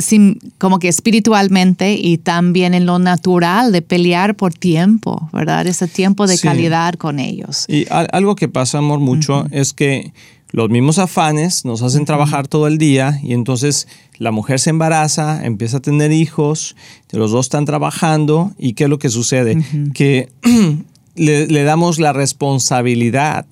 Sin, 0.00 0.40
como 0.58 0.80
que 0.80 0.88
espiritualmente 0.88 1.94
y 1.94 2.18
también 2.18 2.74
en 2.74 2.84
lo 2.84 2.98
natural 2.98 3.70
de 3.70 3.80
pelear 3.80 4.34
por 4.34 4.54
tiempo, 4.54 5.28
¿verdad? 5.32 5.68
Ese 5.68 5.86
tiempo 5.86 6.26
de 6.26 6.36
sí. 6.36 6.48
calidad 6.48 6.94
con 6.94 7.20
ellos. 7.20 7.64
Y 7.68 7.86
algo 7.88 8.34
que 8.34 8.48
pasa, 8.48 8.78
amor, 8.78 8.98
mucho 8.98 9.42
uh 9.42 9.44
-huh. 9.44 9.48
es 9.52 9.72
que 9.72 10.12
los 10.54 10.70
mismos 10.70 11.00
afanes 11.00 11.64
nos 11.64 11.82
hacen 11.82 12.04
trabajar 12.04 12.46
todo 12.46 12.68
el 12.68 12.78
día 12.78 13.18
y 13.24 13.32
entonces 13.32 13.88
la 14.18 14.30
mujer 14.30 14.60
se 14.60 14.70
embaraza, 14.70 15.44
empieza 15.44 15.78
a 15.78 15.80
tener 15.80 16.12
hijos, 16.12 16.76
los 17.10 17.32
dos 17.32 17.46
están 17.46 17.64
trabajando 17.64 18.52
y 18.56 18.74
¿qué 18.74 18.84
es 18.84 18.90
lo 18.90 19.00
que 19.00 19.08
sucede? 19.08 19.56
Uh 19.56 19.58
-huh. 19.58 19.92
Que 19.92 20.28
le, 21.16 21.48
le, 21.48 21.64
damos 21.64 21.98
la 21.98 22.12
responsabilidad 22.12 23.46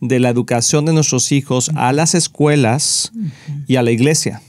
de 0.00 0.20
la 0.20 0.28
educación 0.28 0.84
de 0.84 0.92
nuestros 0.92 1.32
hijos 1.32 1.72
a 1.74 1.92
las 1.92 2.14
escuelas 2.14 3.10
uh 3.16 3.22
-huh. 3.22 3.64
y 3.66 3.74
a 3.74 3.82
la 3.82 3.90
iglesia. 3.90 4.40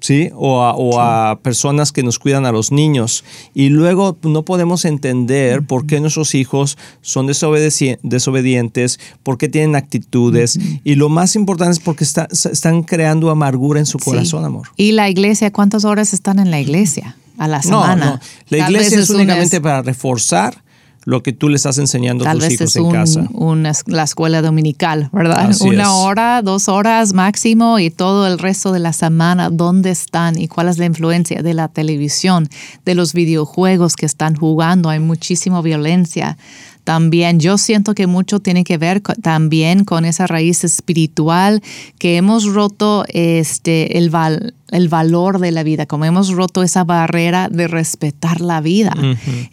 ¿Sí? 0.00 0.30
O, 0.34 0.62
a, 0.62 0.74
o 0.76 0.92
sí. 0.92 0.98
a, 1.00 1.38
personas 1.42 1.92
que 1.92 2.02
nos 2.02 2.18
cuidan 2.18 2.46
a 2.46 2.52
los 2.52 2.72
niños. 2.72 3.24
Y 3.54 3.68
luego 3.68 4.16
no 4.22 4.44
podemos 4.44 4.84
entender 4.84 5.60
uh 5.60 5.62
-huh. 5.62 5.66
por 5.66 5.86
qué 5.86 6.00
nuestros 6.00 6.34
hijos 6.34 6.78
son 7.00 7.26
desobedi 7.26 7.96
desobedientes, 8.02 9.00
por 9.22 9.38
qué 9.38 9.48
tienen 9.48 9.76
actitudes. 9.76 10.56
Uh 10.56 10.60
-huh. 10.60 10.80
Y 10.84 10.94
lo 10.94 11.08
más 11.08 11.36
importante 11.36 11.72
es 11.72 11.80
porque 11.80 12.04
está, 12.04 12.28
están 12.30 12.82
creando 12.82 13.30
amargura 13.30 13.80
en 13.80 13.86
su 13.86 13.98
corazón, 13.98 14.42
sí. 14.42 14.46
amor. 14.46 14.68
¿Y 14.76 14.92
la 14.92 15.08
iglesia? 15.08 15.52
¿Cuántas 15.52 15.84
horas 15.84 16.12
están 16.12 16.38
en 16.38 16.50
la 16.50 16.60
iglesia? 16.60 17.16
A 17.38 17.46
la 17.46 17.62
semana. 17.62 18.04
No, 18.04 18.12
no. 18.12 18.20
La 18.48 18.58
Tal 18.64 18.72
iglesia 18.72 18.98
es 18.98 19.10
únicamente 19.10 19.56
es... 19.56 19.62
para 19.62 19.82
reforzar 19.82 20.62
lo 21.08 21.22
que 21.22 21.32
tú 21.32 21.48
le 21.48 21.56
estás 21.56 21.78
enseñando 21.78 22.22
Tal 22.24 22.36
a 22.36 22.38
tus 22.38 22.42
vez 22.42 22.52
hijos 22.52 22.68
es 22.68 22.76
en 22.76 22.82
un, 22.84 22.92
casa. 22.92 23.26
Una, 23.32 23.72
la 23.86 24.02
escuela 24.02 24.42
dominical, 24.42 25.08
¿verdad? 25.10 25.46
Así 25.48 25.66
Una 25.66 25.84
es. 25.84 25.88
hora, 25.88 26.42
dos 26.42 26.68
horas 26.68 27.14
máximo 27.14 27.78
y 27.78 27.88
todo 27.88 28.26
el 28.26 28.38
resto 28.38 28.72
de 28.72 28.78
la 28.78 28.92
semana, 28.92 29.48
¿dónde 29.48 29.90
están 29.90 30.38
y 30.38 30.48
cuál 30.48 30.68
es 30.68 30.76
la 30.76 30.84
influencia 30.84 31.42
de 31.42 31.54
la 31.54 31.68
televisión, 31.68 32.50
de 32.84 32.94
los 32.94 33.14
videojuegos 33.14 33.96
que 33.96 34.04
están 34.04 34.36
jugando? 34.36 34.90
Hay 34.90 35.00
muchísima 35.00 35.62
violencia 35.62 36.36
también 36.84 37.38
yo 37.38 37.58
siento 37.58 37.94
que 37.94 38.06
mucho 38.06 38.40
tiene 38.40 38.64
que 38.64 38.78
ver 38.78 39.02
con, 39.02 39.14
también 39.16 39.84
con 39.84 40.06
esa 40.06 40.26
raíz 40.26 40.64
espiritual 40.64 41.62
que 41.98 42.16
hemos 42.16 42.46
roto 42.46 43.04
este 43.08 43.98
el 43.98 44.08
val, 44.08 44.54
el 44.70 44.88
valor 44.88 45.38
de 45.38 45.50
la 45.50 45.62
vida, 45.62 45.86
como 45.86 46.04
hemos 46.04 46.30
roto 46.30 46.62
esa 46.62 46.84
barrera 46.84 47.48
de 47.48 47.68
respetar 47.68 48.40
la 48.40 48.60
vida. 48.60 48.92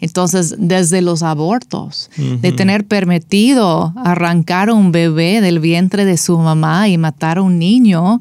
Entonces, 0.00 0.54
desde 0.58 1.02
los 1.02 1.22
abortos, 1.22 2.10
de 2.16 2.52
tener 2.52 2.84
permitido 2.86 3.92
arrancar 3.96 4.68
a 4.68 4.74
un 4.74 4.92
bebé 4.92 5.40
del 5.40 5.60
vientre 5.60 6.04
de 6.04 6.16
su 6.16 6.38
mamá 6.38 6.88
y 6.88 6.98
matar 6.98 7.38
a 7.38 7.42
un 7.42 7.58
niño, 7.58 8.18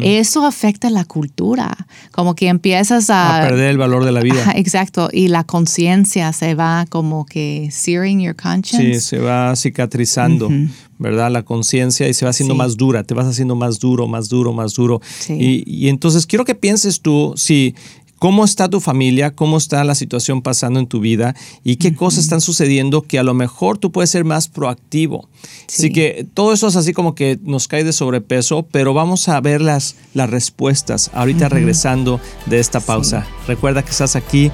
eso 0.00 0.46
afecta 0.46 0.90
la 0.90 1.04
cultura, 1.04 1.76
como 2.12 2.34
que 2.34 2.48
empiezas 2.48 3.10
a, 3.10 3.44
a 3.44 3.48
perder 3.48 3.70
el 3.70 3.78
valor 3.78 4.04
de 4.04 4.12
la 4.12 4.20
vida. 4.20 4.52
Exacto, 4.56 5.08
y 5.12 5.28
la 5.28 5.44
conciencia 5.44 6.32
se 6.32 6.54
va 6.54 6.86
como 6.88 7.26
que 7.26 7.68
searing 7.70 8.20
your 8.20 8.34
conscience. 8.34 8.94
Sí, 8.94 9.00
se 9.00 9.18
va 9.18 9.54
cicatrizando. 9.54 10.50
¿Verdad? 10.98 11.30
La 11.30 11.44
conciencia 11.44 12.08
y 12.08 12.14
se 12.14 12.24
va 12.24 12.30
haciendo 12.30 12.54
más 12.54 12.76
dura, 12.76 13.04
te 13.04 13.14
vas 13.14 13.26
haciendo 13.26 13.54
más 13.56 13.78
duro, 13.78 14.06
más 14.06 14.28
duro, 14.28 14.52
más 14.52 14.74
duro. 14.74 15.00
Y, 15.28 15.64
y, 15.66 15.88
entonces 15.88 16.26
quiero 16.26 16.44
que 16.44 16.54
pienses 16.54 17.00
tú 17.00 17.34
si 17.36 17.74
cómo 18.18 18.44
está 18.44 18.68
tu 18.68 18.80
familia, 18.80 19.34
cómo 19.34 19.56
está 19.56 19.84
la 19.84 19.94
situación 19.94 20.42
pasando 20.42 20.80
en 20.80 20.86
tu 20.86 21.00
vida 21.00 21.34
y 21.64 21.76
qué 21.76 21.94
cosas 21.94 22.24
están 22.24 22.40
sucediendo 22.40 23.02
que 23.02 23.18
a 23.18 23.22
lo 23.22 23.34
mejor 23.34 23.78
tú 23.78 23.92
puedes 23.92 24.10
ser 24.10 24.24
más 24.24 24.48
proactivo. 24.48 25.28
Así 25.68 25.92
que 25.92 26.26
todo 26.34 26.52
eso 26.52 26.68
es 26.68 26.76
así 26.76 26.92
como 26.92 27.14
que 27.14 27.38
nos 27.42 27.68
cae 27.68 27.84
de 27.84 27.92
sobrepeso, 27.92 28.66
pero 28.70 28.94
vamos 28.94 29.28
a 29.28 29.40
ver 29.40 29.60
las, 29.60 29.96
las 30.14 30.28
respuestas 30.28 31.10
ahorita 31.14 31.48
regresando 31.48 32.20
de 32.46 32.58
esta 32.58 32.80
pausa. 32.80 33.26
Recuerda 33.46 33.82
que 33.82 33.90
estás 33.90 34.16
aquí 34.16 34.50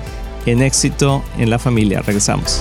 en 0.46 0.62
éxito 0.62 1.22
en 1.38 1.50
la 1.50 1.58
familia. 1.58 2.02
Regresamos. 2.02 2.60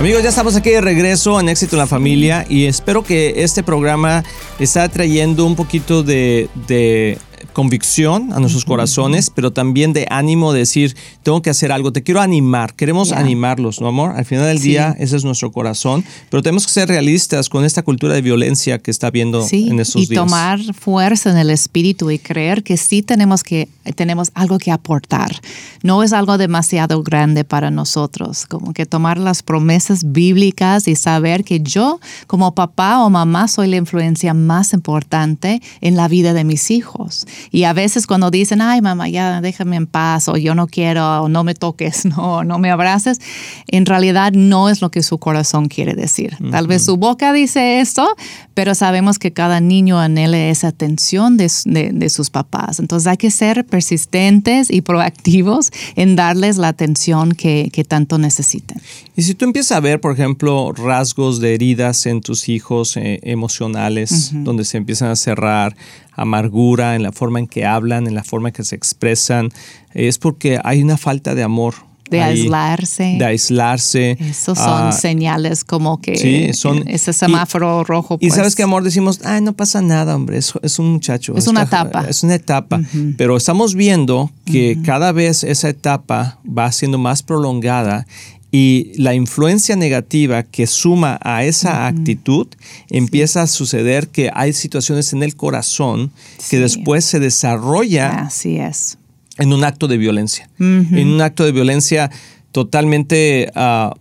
Amigos, 0.00 0.22
ya 0.22 0.30
estamos 0.30 0.56
aquí 0.56 0.70
de 0.70 0.80
regreso 0.80 1.38
en 1.38 1.50
Éxito 1.50 1.76
en 1.76 1.80
la 1.80 1.86
Familia 1.86 2.46
y 2.48 2.64
espero 2.64 3.04
que 3.04 3.44
este 3.44 3.62
programa 3.62 4.24
está 4.58 4.88
trayendo 4.88 5.44
un 5.44 5.56
poquito 5.56 6.02
de, 6.02 6.48
de 6.66 7.18
convicción 7.52 8.32
a 8.32 8.40
nuestros 8.40 8.64
corazones, 8.64 9.30
pero 9.30 9.52
también 9.52 9.92
de 9.92 10.06
ánimo 10.10 10.52
de 10.52 10.60
decir, 10.60 10.96
tengo 11.22 11.42
que 11.42 11.50
hacer 11.50 11.72
algo, 11.72 11.92
te 11.92 12.02
quiero 12.02 12.20
animar, 12.20 12.74
queremos 12.74 13.12
animarlos, 13.12 13.80
¿no, 13.80 13.88
amor? 13.88 14.12
Al 14.16 14.24
final 14.24 14.46
del 14.46 14.60
día, 14.60 14.94
ese 14.98 15.16
es 15.16 15.24
nuestro 15.24 15.52
corazón, 15.52 16.04
pero 16.30 16.42
tenemos 16.42 16.66
que 16.66 16.72
ser 16.72 16.88
realistas 16.88 17.48
con 17.48 17.64
esta 17.64 17.82
cultura 17.82 18.14
de 18.14 18.22
violencia 18.22 18.78
que 18.78 18.90
está 18.90 19.10
viendo 19.10 19.46
en 19.50 19.80
estos 19.80 20.08
días. 20.08 20.10
Y 20.10 20.14
tomar 20.14 20.60
fuerza 20.74 21.30
en 21.30 21.36
el 21.36 21.50
espíritu 21.50 22.10
y 22.10 22.18
creer 22.18 22.62
que 22.62 22.76
sí 22.76 23.02
tenemos, 23.02 23.42
que, 23.42 23.68
tenemos 23.96 24.30
algo 24.34 24.58
que 24.58 24.70
aportar. 24.70 25.40
No 25.82 26.02
es 26.02 26.12
algo 26.12 26.38
demasiado 26.38 27.02
grande 27.02 27.44
para 27.44 27.70
nosotros, 27.70 28.46
como 28.46 28.72
que 28.72 28.86
tomar 28.86 29.18
las 29.18 29.42
promesas 29.42 30.12
bíblicas 30.12 30.88
y 30.88 30.96
saber 30.96 31.44
que 31.44 31.60
yo, 31.60 32.00
como 32.26 32.54
papá 32.54 33.02
o 33.04 33.10
mamá, 33.10 33.48
soy 33.48 33.68
la 33.68 33.76
influencia 33.76 34.34
más 34.34 34.72
importante 34.72 35.60
en 35.80 35.96
la 35.96 36.08
vida 36.08 36.32
de 36.32 36.44
mis 36.44 36.70
hijos. 36.70 37.26
Y 37.50 37.64
a 37.64 37.72
veces 37.72 38.06
cuando 38.06 38.30
dicen, 38.30 38.60
ay 38.60 38.80
mamá, 38.80 39.08
ya 39.08 39.40
déjame 39.40 39.76
en 39.76 39.86
paz, 39.86 40.28
o 40.28 40.36
yo 40.36 40.54
no 40.54 40.66
quiero, 40.66 41.22
o 41.22 41.28
no 41.28 41.44
me 41.44 41.54
toques, 41.54 42.04
no, 42.16 42.44
no 42.44 42.58
me 42.58 42.70
abraces, 42.70 43.20
en 43.68 43.86
realidad 43.86 44.32
no 44.32 44.68
es 44.68 44.80
lo 44.80 44.90
que 44.90 45.02
su 45.02 45.18
corazón 45.18 45.68
quiere 45.68 45.94
decir. 45.94 46.36
Tal 46.50 46.66
vez 46.66 46.84
su 46.84 46.96
boca 46.96 47.32
dice 47.32 47.80
esto, 47.80 48.06
pero 48.54 48.74
sabemos 48.74 49.18
que 49.18 49.32
cada 49.32 49.60
niño 49.60 49.98
anhela 49.98 50.36
esa 50.36 50.68
atención 50.68 51.36
de, 51.36 51.50
de, 51.64 52.10
sus 52.10 52.30
papás. 52.30 52.78
Entonces 52.80 53.06
hay 53.06 53.16
que 53.16 53.30
ser 53.30 53.64
persistentes 53.64 54.70
y 54.70 54.82
proactivos 54.82 55.70
en 55.96 56.16
darles 56.16 56.56
la 56.56 56.68
atención 56.68 57.32
que, 57.32 57.70
que 57.72 57.84
tanto 57.84 58.18
necesiten. 58.18 58.80
Y 59.16 59.22
si 59.22 59.34
tú 59.34 59.44
empiezas 59.44 59.76
a 59.76 59.80
ver, 59.80 60.00
por 60.00 60.12
ejemplo, 60.12 60.72
rasgos 60.72 61.40
de 61.40 61.54
heridas 61.54 62.06
en 62.06 62.20
tus 62.20 62.48
hijos 62.48 62.96
eh, 62.96 63.20
emocionales, 63.22 64.30
donde 64.32 64.64
se 64.64 64.78
empiezan 64.78 65.10
a 65.10 65.16
cerrar, 65.16 65.76
amargura 66.20 66.96
en 66.96 67.02
la 67.02 67.12
forma 67.12 67.38
en 67.38 67.46
que 67.46 67.64
hablan, 67.64 68.06
en 68.06 68.14
la 68.14 68.24
forma 68.24 68.48
en 68.50 68.52
que 68.52 68.64
se 68.64 68.76
expresan, 68.76 69.50
es 69.94 70.18
porque 70.18 70.60
hay 70.62 70.82
una 70.82 70.98
falta 70.98 71.34
de 71.34 71.42
amor. 71.42 71.74
De 72.10 72.20
aislarse. 72.20 73.16
De 73.18 73.24
aislarse. 73.24 74.16
Esos 74.18 74.58
son 74.58 74.88
ah, 74.88 74.92
señales 74.92 75.62
como 75.62 76.00
que 76.00 76.52
son, 76.54 76.88
ese 76.88 77.12
semáforo 77.12 77.84
rojo. 77.84 78.18
Y 78.20 78.30
sabes 78.30 78.42
pues. 78.42 78.56
que 78.56 78.62
amor 78.64 78.82
decimos, 78.82 79.20
ay, 79.24 79.40
no 79.40 79.52
pasa 79.52 79.80
nada, 79.80 80.16
hombre, 80.16 80.36
es, 80.36 80.52
es 80.62 80.80
un 80.80 80.92
muchacho. 80.92 81.36
Es 81.36 81.46
una 81.46 81.62
etapa. 81.62 82.04
Es 82.08 82.24
una 82.24 82.34
etapa. 82.34 82.80
Pero 83.16 83.36
estamos 83.36 83.76
viendo 83.76 84.30
que 84.44 84.78
cada 84.84 85.12
vez 85.12 85.44
esa 85.44 85.68
etapa 85.68 86.38
va 86.46 86.70
siendo 86.72 86.98
más 86.98 87.22
prolongada 87.22 88.06
y 88.52 88.92
la 88.96 89.14
influencia 89.14 89.76
negativa 89.76 90.42
que 90.42 90.66
suma 90.66 91.18
a 91.22 91.44
esa 91.44 91.86
actitud 91.86 92.48
empieza 92.88 93.42
a 93.42 93.46
suceder 93.46 94.08
que 94.08 94.30
hay 94.34 94.52
situaciones 94.52 95.12
en 95.12 95.22
el 95.22 95.36
corazón 95.36 96.10
que 96.48 96.58
después 96.58 97.04
se 97.04 97.20
desarrolla 97.20 98.22
Así 98.22 98.56
es. 98.58 98.98
en 99.38 99.52
un 99.52 99.64
acto 99.64 99.86
de 99.86 99.98
violencia. 99.98 100.50
En 100.58 101.08
un 101.08 101.20
acto 101.20 101.44
de 101.44 101.52
violencia 101.52 102.10
totalmente 102.52 103.50
ah, 103.54 103.94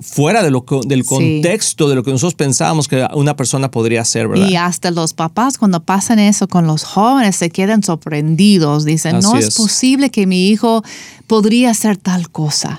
fuera 0.00 0.42
de 0.42 0.50
lo 0.50 0.64
del 0.84 1.04
contexto 1.04 1.88
de 1.88 1.94
lo 1.94 2.02
que 2.02 2.10
nosotros 2.10 2.34
pensábamos 2.34 2.88
que 2.88 3.06
una 3.14 3.36
persona 3.36 3.70
podría 3.70 4.04
ser, 4.04 4.28
¿verdad? 4.28 4.48
Y 4.48 4.56
hasta 4.56 4.90
los 4.90 5.12
papás 5.12 5.58
cuando 5.58 5.82
pasan 5.82 6.18
eso 6.18 6.48
con 6.48 6.66
los 6.66 6.84
jóvenes 6.84 7.36
se 7.36 7.50
quedan 7.50 7.82
sorprendidos, 7.82 8.84
dicen, 8.84 9.20
no 9.20 9.36
es, 9.36 9.54
posible 9.56 10.10
que 10.10 10.26
mi 10.26 10.48
hijo 10.48 10.82
podría 11.26 11.70
hacer 11.70 11.96
tal 11.96 12.30
cosa. 12.30 12.78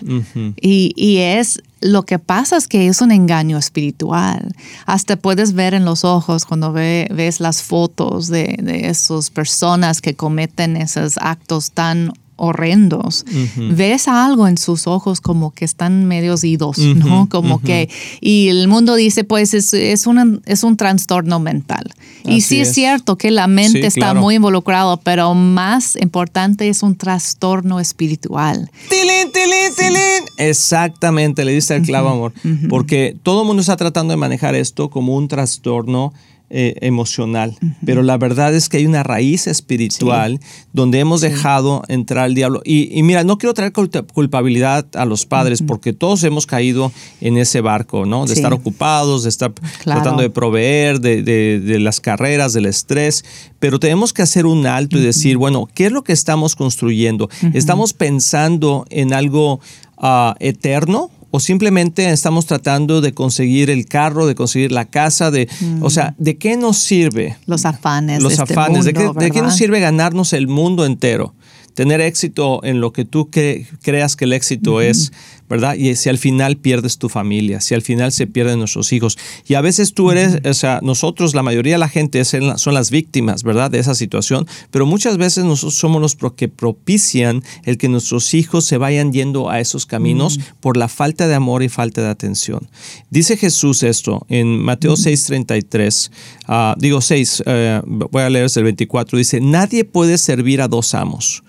y, 0.61 0.93
y, 0.95 1.17
es 1.17 1.61
lo 1.81 2.03
que 2.03 2.19
pasa 2.19 2.57
es 2.57 2.67
que 2.67 2.87
es 2.87 3.01
un 3.01 3.11
engaño 3.11 3.57
espiritual. 3.57 4.55
Hasta 4.85 5.15
puedes 5.15 5.53
ver 5.53 5.73
en 5.73 5.83
los 5.83 6.03
ojos 6.05 6.45
cuando 6.45 6.71
ve, 6.71 7.07
ves 7.11 7.39
las 7.39 7.63
fotos 7.63 8.27
de, 8.27 8.57
de 8.61 8.87
esas 8.87 9.31
personas 9.31 9.99
que 10.01 10.15
cometen 10.15 10.77
esos 10.77 11.17
actos 11.17 11.71
tan 11.71 12.13
horrendos, 12.43 13.23
ves 13.55 14.07
algo 14.07 14.47
en 14.47 14.57
sus 14.57 14.87
ojos 14.87 15.21
como 15.21 15.51
que 15.51 15.63
están 15.63 16.05
medios 16.05 16.43
idos, 16.43 16.79
¿no? 16.79 17.27
Como 17.29 17.61
que, 17.61 17.87
y 18.19 18.47
el 18.47 18.67
mundo 18.67 18.95
dice, 18.95 19.23
pues 19.23 19.53
es, 19.53 19.73
es, 19.75 20.07
es 20.45 20.63
un 20.63 20.77
trastorno 20.77 21.39
mental. 21.39 21.93
y 22.25 22.41
sí 22.41 22.61
es. 22.61 22.73
cierto 22.73 23.15
que 23.15 23.29
la 23.29 23.45
mente 23.45 23.85
está 23.85 24.15
muy 24.15 24.35
involucrado, 24.35 24.97
pero 24.97 25.35
más 25.35 25.95
importante 25.97 26.67
es 26.67 26.81
un 26.81 26.95
trastorno 26.95 27.79
espiritual. 27.79 28.71
¡Tilín, 28.89 29.31
tilín, 29.31 29.75
tilín! 29.77 30.25
Exactamente, 30.37 31.45
le 31.45 31.53
diste 31.53 31.75
el 31.75 31.83
clavo, 31.83 32.09
amor, 32.09 32.33
porque 32.69 33.15
todo 33.21 33.41
el 33.41 33.47
mundo 33.47 33.61
está 33.61 33.77
tratando 33.77 34.13
de 34.13 34.17
manejar 34.17 34.55
esto 34.55 34.89
como 34.89 35.15
un 35.15 35.27
trastorno 35.27 36.11
eh, 36.53 36.75
emocional, 36.81 37.55
pero 37.85 38.03
la 38.03 38.17
verdad 38.17 38.53
es 38.53 38.67
que 38.67 38.75
hay 38.75 38.85
una 38.85 39.03
raíz 39.03 39.47
espiritual 39.47 40.37
donde 40.73 40.99
hemos 40.99 41.21
dejado 41.21 41.81
entrar 41.87 42.27
el 42.27 42.35
diablo. 42.35 42.61
Y, 42.65 43.01
mira, 43.03 43.23
no 43.23 43.37
quiero 43.37 43.53
traer 43.53 43.71
culpabilidad 43.71 44.85
a 44.95 45.05
los 45.05 45.25
padres 45.25 45.63
porque 45.65 45.93
todos 45.93 46.25
hemos 46.25 46.45
caído 46.45 46.91
en 47.21 47.37
ese 47.37 47.61
barco, 47.61 48.05
¿no? 48.05 48.25
De 48.25 48.33
estar 48.33 48.51
ocupados, 48.51 49.23
de 49.23 49.29
estar 49.29 49.53
tratando 49.85 50.23
de 50.23 50.29
proveer, 50.29 50.99
de, 50.99 51.23
de, 51.23 51.79
las 51.79 52.01
carreras, 52.01 52.51
del 52.51 52.65
estrés, 52.65 53.23
pero 53.59 53.79
tenemos 53.79 54.11
que 54.11 54.21
hacer 54.21 54.45
un 54.45 54.67
alto 54.67 54.97
y 54.97 55.01
decir, 55.01 55.37
bueno, 55.37 55.69
¿qué 55.73 55.85
es 55.85 55.93
lo 55.93 56.03
que 56.03 56.11
estamos 56.11 56.57
construyendo? 56.57 57.29
¿Estamos 57.53 57.93
pensando 57.93 58.85
en 58.89 59.13
algo 59.13 59.61
ah, 59.97 60.35
eterno? 60.41 61.11
O 61.31 61.39
simplemente 61.39 62.09
estamos 62.09 62.45
tratando 62.45 63.01
de 63.01 63.13
conseguir 63.13 63.69
el 63.69 63.85
carro, 63.85 64.27
de 64.27 64.35
conseguir 64.35 64.71
la 64.71 64.85
casa, 64.85 65.31
de, 65.31 65.47
o 65.81 65.89
sea, 65.89 66.13
¿de 66.17 66.37
qué 66.37 66.57
nos 66.57 66.77
sirve? 66.77 67.37
Los 67.45 67.65
afanes. 67.65 68.21
Los 68.21 68.33
este 68.33 68.53
afanes, 68.53 68.85
¿de, 68.85 68.93
qué, 68.93 69.09
¿de, 69.15 69.31
qué, 69.31 69.41
nos 69.41 69.55
sirve 69.55 69.79
ganarnos 69.79 70.33
el 70.33 70.47
mundo 70.47 70.85
entero? 70.85 71.33
Tener 71.73 72.01
éxito 72.01 72.63
en 72.63 72.81
lo 72.81 72.93
que 72.93 73.05
tú 73.05 73.29
creas 73.29 74.15
que 74.15 74.25
el 74.25 74.33
éxito 74.33 74.81
es, 74.81 75.11
¿verdad? 75.49 75.75
Y 75.75 75.95
si 75.97 76.07
al 76.07 76.17
final 76.17 76.55
pierdes 76.55 76.97
tu 76.97 77.09
familia, 77.09 77.59
si 77.59 77.73
al 77.73 77.81
final 77.81 78.13
se 78.13 78.25
pierden 78.25 78.59
nuestros 78.59 78.93
hijos. 78.93 79.17
Y 79.45 79.55
a 79.55 79.61
veces 79.61 79.93
tú 79.93 80.09
eres, 80.09 80.39
o 80.45 80.53
sea, 80.53 80.79
nosotros, 80.81 81.35
la 81.35 81.43
mayoría 81.43 81.73
de 81.73 81.79
la 81.79 81.89
gente 81.89 82.23
son 82.23 82.73
las 82.73 82.89
víctimas, 82.89 83.43
¿verdad? 83.43 83.69
De 83.69 83.79
esa 83.79 83.93
situación, 83.93 84.47
pero 84.69 84.85
muchas 84.85 85.17
veces 85.17 85.43
nosotros 85.43 85.75
somos 85.75 86.01
los 86.01 86.15
que 86.35 86.47
propician 86.47 87.43
el 87.65 87.77
que 87.77 87.89
nuestros 87.89 88.33
hijos 88.33 88.63
se 88.63 88.77
vayan 88.77 89.11
yendo 89.11 89.49
a 89.49 89.59
esos 89.59 89.85
caminos 89.85 90.39
por 90.61 90.77
la 90.77 90.87
falta 90.87 91.27
de 91.27 91.35
amor 91.35 91.63
y 91.63 91.69
falta 91.69 92.01
de 92.01 92.09
atención. 92.09 92.69
Dice 93.09 93.35
Jesús 93.35 93.83
esto 93.83 94.25
en 94.29 94.57
Mateo 94.57 94.95
6:33, 94.95 96.11
ah, 96.47 96.75
digo 96.77 97.01
6, 97.01 97.43
eh, 97.45 97.81
voy 97.85 98.21
a 98.21 98.29
leer 98.29 98.49
el 98.55 98.63
24, 98.63 99.17
dice, 99.17 99.41
nadie 99.41 99.83
puede 99.83 100.17
servir 100.17 100.61
a 100.61 100.67
dos 100.67 100.93
amos 100.93 101.43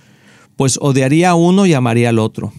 pues 0.57 0.79
odiaría 0.81 1.31
a 1.31 1.35
uno 1.35 1.67
y 1.67 1.75
amaría 1.75 2.11
al 2.11 2.19
otro. 2.19 2.53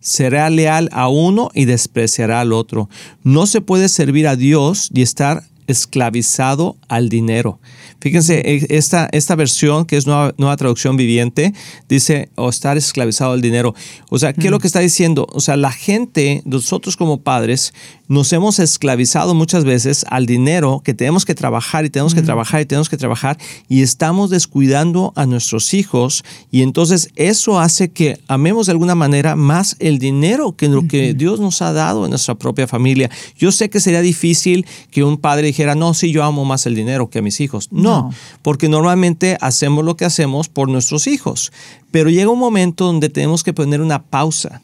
Será 0.00 0.48
leal 0.48 0.88
a 0.92 1.08
uno 1.08 1.50
y 1.54 1.64
despreciará 1.64 2.40
al 2.40 2.52
otro. 2.52 2.88
No 3.24 3.46
se 3.46 3.60
puede 3.60 3.88
servir 3.88 4.28
a 4.28 4.36
Dios 4.36 4.90
y 4.94 5.02
estar 5.02 5.42
esclavizado 5.68 6.76
al 6.88 7.08
dinero. 7.08 7.60
Fíjense, 8.00 8.40
e, 8.44 8.66
esta, 8.70 9.08
esta 9.12 9.36
versión, 9.36 9.84
que 9.84 9.96
es 9.96 10.06
nueva, 10.06 10.34
nueva 10.38 10.56
traducción 10.56 10.96
viviente, 10.96 11.52
dice, 11.88 12.30
o 12.36 12.48
estar 12.48 12.76
esclavizado 12.76 13.32
al 13.32 13.42
dinero. 13.42 13.74
O 14.08 14.18
sea, 14.18 14.32
¿qué 14.32 14.46
es 14.46 14.50
lo 14.50 14.58
que 14.58 14.66
está 14.66 14.80
diciendo? 14.80 15.26
O 15.30 15.40
sea, 15.40 15.56
la 15.56 15.70
gente, 15.70 16.42
nosotros 16.44 16.96
como 16.96 17.20
padres, 17.20 17.74
nos 18.08 18.32
hemos 18.32 18.58
esclavizado 18.58 19.34
muchas 19.34 19.64
veces 19.64 20.04
al 20.08 20.26
dinero 20.26 20.80
que 20.82 20.94
tenemos 20.94 21.24
que 21.26 21.34
trabajar 21.34 21.84
y 21.84 21.90
tenemos 21.90 22.14
que 22.14 22.22
trabajar 22.22 22.62
y 22.62 22.66
tenemos 22.66 22.88
que 22.88 22.96
trabajar 22.96 23.38
y 23.68 23.82
estamos 23.82 24.30
descuidando 24.30 25.12
a 25.14 25.26
nuestros 25.26 25.74
hijos 25.74 26.24
y 26.50 26.62
entonces 26.62 27.10
eso 27.16 27.60
hace 27.60 27.90
que 27.90 28.18
amemos 28.26 28.66
de 28.66 28.72
alguna 28.72 28.94
manera 28.94 29.36
más 29.36 29.76
el 29.78 29.98
dinero 29.98 30.56
que 30.56 30.68
lo 30.68 30.88
que 30.88 31.12
Dios 31.12 31.38
nos 31.38 31.60
ha 31.60 31.72
dado 31.72 32.04
en 32.04 32.10
nuestra 32.10 32.34
propia 32.34 32.66
familia. 32.66 33.10
Yo 33.36 33.52
sé 33.52 33.68
que 33.68 33.80
sería 33.80 34.00
difícil 34.00 34.66
que 34.90 35.04
un 35.04 35.18
padre 35.18 35.48
dijera, 35.48 35.74
no, 35.74 35.92
sí, 35.92 36.10
yo 36.10 36.24
amo 36.24 36.44
más 36.44 36.66
el 36.66 36.74
dinero 36.74 37.10
que 37.10 37.18
a 37.18 37.22
mis 37.22 37.40
hijos. 37.40 37.68
No, 37.70 38.10
porque 38.42 38.68
normalmente 38.68 39.36
hacemos 39.40 39.84
lo 39.84 39.96
que 39.96 40.06
hacemos 40.06 40.48
por 40.48 40.68
nuestros 40.68 41.06
hijos, 41.06 41.52
pero 41.90 42.08
llega 42.08 42.30
un 42.30 42.38
momento 42.38 42.86
donde 42.86 43.10
tenemos 43.10 43.42
que 43.44 43.52
poner 43.52 43.80
una 43.82 44.02
pausa 44.02 44.62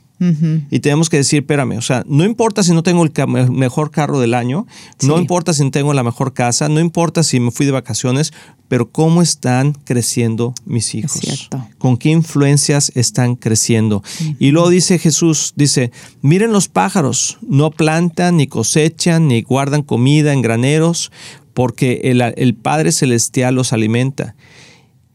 y 0.70 0.80
tenemos 0.80 1.08
que 1.10 1.18
decir, 1.18 1.40
espérame, 1.40 1.78
o 1.78 1.82
sea, 1.82 2.04
no 2.06 2.24
importa 2.24 2.62
si 2.62 2.72
no 2.72 2.82
tengo 2.82 3.04
el 3.04 3.50
mejor 3.50 3.90
carro 3.90 4.20
del 4.20 4.34
año, 4.34 4.66
no 5.02 5.18
importa 5.18 5.52
si 5.52 5.64
no 5.64 5.70
tengo 5.70 5.92
la 5.94 6.02
mejor 6.02 6.32
casa, 6.32 6.68
no 6.68 6.80
importa 6.80 7.22
si 7.22 7.40
me 7.40 7.50
fui 7.50 7.66
de 7.66 7.72
vacaciones, 7.72 8.32
pero 8.68 8.90
cómo 8.90 9.22
están 9.22 9.72
creciendo 9.72 10.54
mis 10.64 10.94
hijos. 10.94 11.48
Con 11.78 11.96
qué 11.96 12.10
influencias 12.10 12.92
están 12.94 13.36
creciendo. 13.36 14.02
Y 14.38 14.50
luego 14.50 14.68
dice 14.68 14.98
Jesús, 14.98 15.52
dice, 15.56 15.92
miren 16.22 16.52
los 16.52 16.68
pájaros, 16.68 17.38
no 17.46 17.70
plantan, 17.70 18.36
ni 18.36 18.46
cosechan, 18.46 19.28
ni 19.28 19.42
guardan 19.42 19.82
comida 19.82 20.32
en 20.32 20.42
graneros, 20.42 21.12
porque 21.52 22.00
el, 22.04 22.20
el 22.20 22.54
Padre 22.54 22.92
Celestial 22.92 23.54
los 23.54 23.72
alimenta 23.72 24.34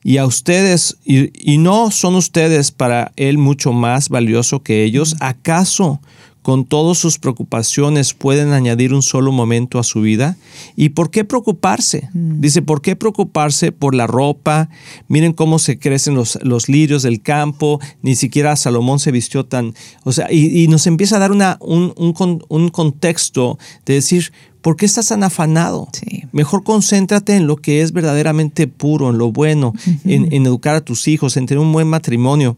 y 0.04 0.18
a 0.18 0.26
ustedes, 0.26 0.98
y, 1.04 1.58
no 1.58 1.92
son 1.92 2.16
ustedes 2.16 2.72
para 2.72 3.12
Él 3.16 3.38
mucho 3.38 3.74
más 3.74 4.10
valioso 4.10 4.62
que 4.64 4.84
ellos, 4.84 5.16
¿acaso 5.20 6.02
con 6.50 6.66
todas 6.66 6.98
sus 6.98 7.20
preocupaciones 7.20 8.16
pueden 8.16 8.54
añadir 8.54 8.96
un 8.96 9.04
solo 9.04 9.32
momento 9.32 9.78
a 9.78 9.84
su 9.84 10.02
vida? 10.02 10.36
¿Y 10.76 10.90
por 10.90 11.12
qué 11.12 11.24
preocuparse? 11.24 12.10
Mm. 12.12 12.42
Dice, 12.42 12.64
¿por 12.64 12.82
qué 12.82 12.96
preocuparse 12.96 13.72
por 13.72 13.94
la 13.94 14.08
ropa? 14.08 14.68
Miren 15.08 15.34
cómo 15.34 15.60
se 15.60 15.78
crecen 15.78 16.16
los, 16.16 16.40
los 16.42 16.68
lirios 16.68 17.04
del 17.04 17.22
campo, 17.22 17.80
ni 18.02 18.16
siquiera 18.16 18.56
Salomón 18.56 18.98
se 18.98 19.12
vistió 19.12 19.46
tan... 19.46 19.76
O 20.06 20.12
sea, 20.12 20.34
y, 20.34 20.68
nos 20.70 20.88
empieza 20.88 21.18
a 21.18 21.20
dar 21.20 21.32
una, 21.32 21.60
un, 21.62 21.94
un, 21.98 22.44
un 22.48 22.70
contexto 22.70 23.60
de 23.86 23.94
decir, 23.94 24.32
¿Por 24.62 24.76
qué 24.76 24.88
estás 24.88 25.10
tan 25.10 25.24
afanado? 25.24 25.88
Mejor 26.32 26.64
concéntrate 26.64 27.36
en 27.36 27.46
lo 27.46 27.58
que 27.58 27.84
es 27.84 27.94
verdaderamente 27.94 28.66
puro, 28.66 29.12
en 29.12 29.20
lo 29.20 29.32
bueno, 29.32 29.74
en, 30.04 30.34
educar 30.34 30.74
a 30.74 30.82
tus 30.82 31.08
hijos, 31.08 31.38
en 31.38 31.46
tener 31.46 31.60
un 31.60 31.72
buen 31.72 31.88
matrimonio. 31.88 32.58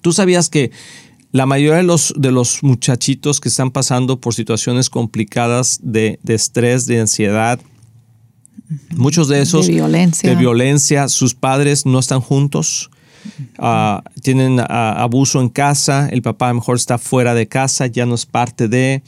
Tú 0.00 0.12
sabías 0.12 0.48
que 0.48 0.72
la 1.32 1.46
mayoría 1.46 1.78
de 1.78 1.82
los, 1.82 2.12
de 2.16 2.30
los 2.30 2.62
muchachitos 2.62 3.40
que 3.40 3.48
están 3.48 3.70
pasando 3.70 4.20
por 4.20 4.34
situaciones 4.34 4.90
complicadas 4.90 5.80
de, 5.82 6.20
estrés, 6.28 6.84
de 6.84 7.00
ansiedad, 7.00 7.58
muchos 8.90 9.28
de 9.28 9.40
esos 9.40 9.66
de 9.66 9.72
violencia, 9.72 10.28
de 10.28 10.36
violencia 10.36 11.08
sus 11.08 11.34
padres 11.34 11.86
no 11.86 11.98
están 11.98 12.20
juntos. 12.20 12.90
Ah, 13.58 14.02
tienen 14.20 14.58
ah, 14.60 15.00
abuso 15.00 15.40
en 15.40 15.48
casa, 15.48 16.08
el 16.10 16.22
papá 16.22 16.46
a 16.46 16.48
lo 16.48 16.56
mejor 16.56 16.76
está 16.76 16.98
fuera 16.98 17.34
de 17.34 17.46
casa, 17.46 17.86
ya 17.86 18.04
no 18.04 18.16
es 18.16 18.26
parte 18.26 18.68
de, 18.68 19.02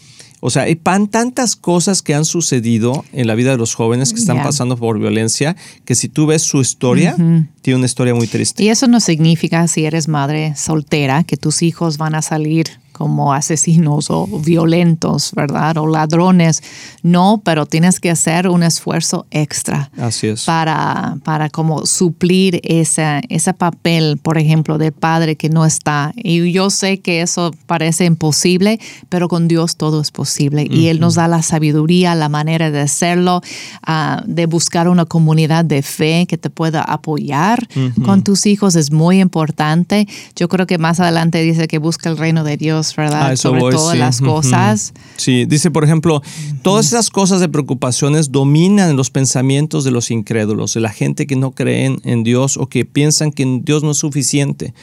o 0.46 0.50
sea, 0.50 0.64
hay 0.64 0.74
pan, 0.74 1.09
tantas 1.09 1.57
cosas 1.57 2.02
que 2.02 2.14
han 2.14 2.26
sucedido 2.26 3.02
en 3.14 3.26
la 3.26 3.35
vida 3.35 3.52
de 3.52 3.57
los 3.57 3.74
jóvenes 3.74 4.12
que 4.12 4.20
están 4.20 4.42
pasando 4.42 4.76
por 4.76 4.98
violencia, 4.98 5.57
que 5.87 5.94
si 5.94 6.11
tú 6.11 6.26
ves 6.26 6.42
su 6.42 6.61
historia, 6.61 7.16
tiene 7.62 7.78
una 7.78 7.87
historia 7.87 8.14
muy 8.14 8.26
triste. 8.26 8.62
Y 8.62 8.68
eso 8.68 8.87
no 8.87 9.00
significa, 9.00 9.66
si 9.68 9.87
eres 9.87 10.07
madre 10.07 10.54
soltera, 10.54 11.24
que 11.24 11.38
tus 11.38 11.62
hijos 11.62 11.96
van 11.96 12.14
a 12.14 12.20
salir 12.20 12.66
como 12.96 13.35
asesinos 13.35 14.11
o 14.11 14.26
violentos, 14.26 15.33
¿verdad? 15.35 15.76
O 15.78 15.87
ladrones. 15.87 16.62
No, 17.02 17.42
pero 17.44 17.66
tienes 17.66 18.00
que 18.00 18.11
hacer 18.11 18.48
un 18.48 18.62
esfuerzo 18.62 19.26
extra. 19.30 19.90
Así 19.98 20.28
es. 20.28 20.44
Para, 20.44 21.18
para 21.24 21.50
como 21.50 21.85
suplir 21.87 22.61
ese, 22.62 23.20
ese 23.28 23.52
papel, 23.52 24.18
por 24.22 24.38
ejemplo, 24.38 24.78
del 24.78 24.92
padre 24.92 25.37
que 25.37 25.48
no 25.48 25.66
está. 25.66 26.12
Y 26.16 26.52
yo 26.52 26.70
sé 26.70 27.00
que 27.00 27.20
eso 27.20 27.50
parece 27.66 28.04
imposible, 28.04 28.78
pero 29.09 29.28
con 29.28 29.48
Dios 29.48 29.76
todo 29.76 30.00
es 30.00 30.11
posible. 30.11 30.66
Y 30.70 30.87
Él 30.87 31.00
nos 31.00 31.16
da 31.16 31.28
la 31.28 31.42
sabiduría, 31.42 32.14
la 32.14 32.28
manera 32.28 32.70
de 32.70 32.80
hacerlo, 32.80 33.42
ah, 33.83 34.22
de 34.26 34.46
buscar 34.46 34.88
una 34.88 35.04
comunidad 35.04 35.64
de 35.64 35.83
fe 35.83 36.26
que 36.28 36.38
te 36.38 36.50
pueda 36.50 36.83
apoyar 36.83 37.66
con 38.04 38.22
tus 38.22 38.46
hijos 38.46 38.76
es 38.76 38.90
muy 38.90 39.20
importante. 39.20 40.07
Yo 40.37 40.48
creo 40.48 40.66
que 40.66 40.78
más 40.78 41.00
adelante 41.00 41.42
dice 41.42 41.68
que 41.68 41.78
busca 41.78 42.09
el 42.09 42.16
reino 42.16 42.44
de 42.44 42.57
Dios 42.57 42.84
¿verdad? 42.97 43.37
Sobre 43.37 43.61
todas 43.70 43.97
las 43.97 44.20
cosas. 44.20 44.92
Sí, 45.16 45.44
dice, 45.47 45.70
por 45.70 45.85
ejemplo, 45.85 46.23
todas 46.62 46.87
esas 46.87 47.11
cosas 47.11 47.40
de 47.40 47.49
preocupaciones 47.49 48.33
dominan 48.33 48.97
los 48.97 49.11
pensamientos 49.11 49.85
de 49.85 49.90
los 49.90 50.11
incrédulos, 50.11 50.75
de 50.75 50.81
la 50.81 50.90
gente 50.90 51.27
que 51.27 51.37
no 51.37 51.53
creen 51.53 52.01
en 52.05 52.25
Dios 52.25 52.57
o 52.57 52.68
que 52.68 52.85
piensan 52.85 53.33
que 53.33 53.61
Dios 53.62 53.83
no 53.83 53.92
es 53.92 53.99
suficiente. 53.99 54.75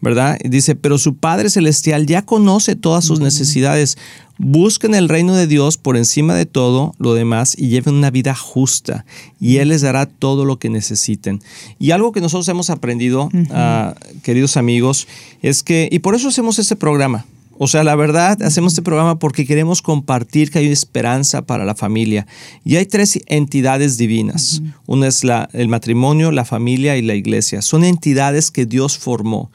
¿verdad? 0.00 0.38
Dice, 0.44 0.74
pero 0.74 0.98
su 0.98 1.16
Padre 1.16 1.50
Celestial 1.50 2.06
ya 2.06 2.22
conoce 2.22 2.74
todas 2.74 3.04
sus 3.04 3.20
necesidades. 3.20 3.98
Busquen 4.38 4.94
el 4.94 5.10
reino 5.10 5.34
de 5.36 5.46
Dios 5.46 5.76
por 5.76 5.98
encima 5.98 6.34
de 6.34 6.46
todo 6.46 6.94
lo 6.98 7.12
demás 7.12 7.54
y 7.58 7.68
lleven 7.68 7.94
una 7.94 8.10
vida 8.10 8.34
justa 8.34 9.04
y 9.38 9.58
Él 9.58 9.68
les 9.68 9.82
dará 9.82 10.06
todo 10.06 10.46
lo 10.46 10.58
que 10.58 10.70
necesiten. 10.70 11.42
Y 11.78 11.90
algo 11.90 12.12
que 12.12 12.22
nosotros 12.22 12.48
hemos 12.48 12.70
aprendido, 12.70 13.28
ah, 13.50 13.94
queridos 14.22 14.56
amigos, 14.56 15.06
es 15.42 15.62
que, 15.62 15.88
y 15.92 15.98
por 15.98 16.14
eso 16.14 16.28
hacemos 16.28 16.58
este 16.58 16.76
programa, 16.76 17.26
O 17.62 17.68
sea, 17.68 17.84
la 17.84 17.94
verdad, 17.94 18.40
hacemos 18.42 18.72
este 18.72 18.80
programa 18.80 19.18
porque 19.18 19.44
queremos 19.44 19.82
compartir 19.82 20.50
que 20.50 20.60
hay 20.60 20.68
esperanza 20.68 21.42
para 21.42 21.66
la 21.66 21.74
familia. 21.74 22.26
Y 22.64 22.76
hay 22.76 22.86
tres 22.86 23.20
entidades 23.26 23.98
divinas. 23.98 24.62
Una 24.86 25.08
es 25.08 25.24
la, 25.24 25.46
el 25.52 25.68
matrimonio, 25.68 26.32
la 26.32 26.46
familia 26.46 26.96
y 26.96 27.02
la 27.02 27.14
iglesia. 27.14 27.60
Son 27.60 27.84
entidades 27.84 28.50
que 28.50 28.64
Dios 28.64 28.96
formó 28.96 29.50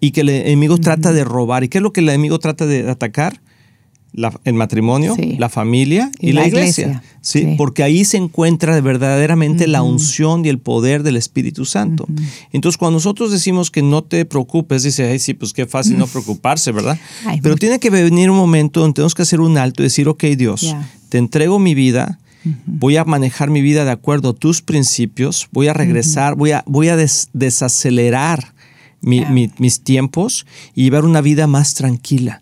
y 0.00 0.12
que 0.12 0.22
el 0.22 0.30
enemigo 0.30 0.78
trata 0.78 1.12
de 1.12 1.22
robar. 1.22 1.62
¿Y 1.62 1.68
qué 1.68 1.78
es 1.78 1.82
lo 1.82 1.92
que 1.92 2.00
el 2.00 2.08
enemigo 2.08 2.38
trata 2.38 2.64
de 2.64 2.88
atacar? 2.88 3.42
El 4.12 4.54
matrimonio, 4.54 5.16
la 5.38 5.48
familia 5.48 6.10
y, 6.18 6.32
la, 6.32 6.46
iglesia. 6.46 7.02
¿sí? 7.20 7.54
Porque 7.56 7.82
ahí 7.82 8.04
se 8.04 8.16
encuentra 8.16 8.80
verdaderamente 8.80 9.66
la 9.66 9.82
unción 9.82 10.44
y 10.44 10.48
el 10.48 10.58
poder 10.58 11.02
del 11.02 11.16
Espíritu 11.16 11.64
Santo. 11.64 12.06
Entonces, 12.52 12.76
cuando 12.76 12.96
nosotros 12.96 13.30
decimos 13.30 13.70
que 13.70 13.82
no 13.82 14.02
te 14.02 14.24
preocupes, 14.24 14.82
dice, 14.82 15.08
ay, 15.08 15.18
sí, 15.18 15.34
pues 15.34 15.52
qué 15.52 15.66
fácil 15.66 15.98
no 15.98 16.06
preocuparse, 16.08 16.72
¿verdad? 16.72 16.98
Pero 17.42 17.56
tiene 17.56 17.78
que 17.78 17.90
venir 17.90 18.30
un 18.30 18.36
momento 18.36 18.80
donde 18.80 18.94
tenemos 18.94 19.14
que 19.14 19.22
hacer 19.22 19.40
un 19.40 19.56
alto 19.58 19.82
y 19.82 19.84
decir, 19.84 20.08
ok, 20.08 20.24
Dios, 20.36 20.74
te 21.08 21.18
entrego 21.18 21.58
mi 21.58 21.74
vida. 21.74 22.18
Voy 22.64 22.96
a 22.96 23.04
manejar 23.04 23.50
mi 23.50 23.60
vida 23.60 23.84
de 23.84 23.90
acuerdo 23.90 24.30
a 24.30 24.34
tus 24.34 24.62
principios, 24.62 25.48
voy 25.52 25.68
a 25.68 25.74
regresar, 25.74 26.34
voy 26.36 26.52
a, 26.52 26.64
voy 26.66 26.88
a 26.88 26.96
desacelerar 26.96 28.54
mis 29.02 29.80
tiempos 29.82 30.46
y 30.74 30.84
llevar 30.84 31.04
una 31.04 31.20
vida 31.20 31.46
más 31.46 31.74
tranquila 31.74 32.40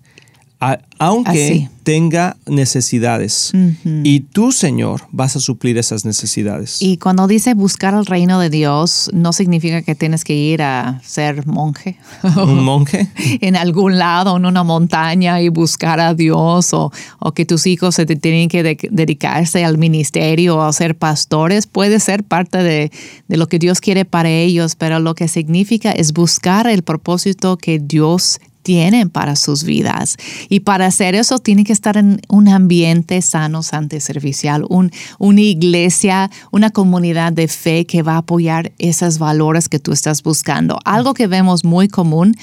aunque 0.99 1.69
tenga 1.85 2.37
necesidades. 2.47 3.53
Y 3.85 4.21
tú, 4.21 4.53
Señor, 4.53 5.03
vas 5.13 5.37
a 5.37 5.41
suplir 5.41 5.79
esas 5.79 6.05
necesidades. 6.05 6.83
Y 6.83 6.99
cuando 6.99 7.27
dice 7.27 7.55
buscar 7.55 7.95
el 7.95 8.05
reino 8.05 8.41
de 8.41 8.51
Dios, 8.51 9.09
no 9.15 9.33
significa 9.33 9.83
que 9.83 9.95
tienes 9.95 10.25
que 10.25 10.35
ir 10.35 10.63
a 10.63 11.01
ser 11.05 11.47
monje. 11.47 11.97
¿Un 12.37 12.65
monje? 12.65 13.09
en 13.41 13.57
algún 13.57 13.99
lado, 13.99 14.37
en 14.37 14.47
una 14.47 14.65
montaña 14.65 15.41
y 15.41 15.49
buscar 15.49 16.01
a 16.01 16.15
Dios 16.15 16.75
o, 16.75 16.91
que 17.35 17.47
tus 17.47 17.67
hijos 17.67 17.95
se 17.95 18.05
tienen 18.05 18.49
que 18.49 18.63
dedicarse 18.91 19.65
al 19.65 19.79
ministerio 19.79 20.57
o 20.57 20.63
a 20.63 20.73
ser 20.73 20.97
pastores. 20.97 21.67
Puede 21.67 22.01
ser 22.01 22.25
parte 22.25 22.59
de, 22.59 22.91
de 23.29 23.37
lo 23.37 23.47
que 23.47 23.59
Dios 23.61 23.81
quiere 23.81 24.05
para 24.05 24.29
ellos, 24.29 24.75
pero 24.75 24.99
lo 24.99 25.15
que 25.15 25.29
significa 25.29 25.93
es 25.93 26.13
buscar 26.13 26.67
el 26.67 26.83
propósito 26.83 27.57
que 27.57 27.79
Dios 27.79 28.41
tienen 28.69 29.09
para 29.09 29.35
sus 29.35 29.65
vidas. 29.65 30.19
Y 30.51 30.61
para 30.61 30.85
hacer 30.85 31.15
eso 31.15 31.39
tiene 31.39 31.65
que 31.65 31.73
estar 31.73 31.97
en 31.97 32.21
un 32.29 32.49
ambiente 32.49 33.23
sano, 33.23 33.63
santo 33.63 33.97
y 33.97 34.01
servicial, 34.01 34.67
un, 34.69 34.91
una 35.19 35.41
iglesia, 35.41 36.31
una 36.53 36.69
comunidad 36.69 37.33
de 37.33 37.49
fe 37.49 37.87
que 37.87 38.03
va 38.03 38.17
a 38.17 38.19
apoyar 38.19 38.73
esos 38.79 39.19
valores 39.19 39.71
que 39.71 39.79
tú 39.79 39.93
estás 39.93 40.23
buscando. 40.23 40.79
Algo 40.85 41.15
que 41.15 41.29
vemos 41.29 41.65
muy 41.65 41.89
común 41.89 42.37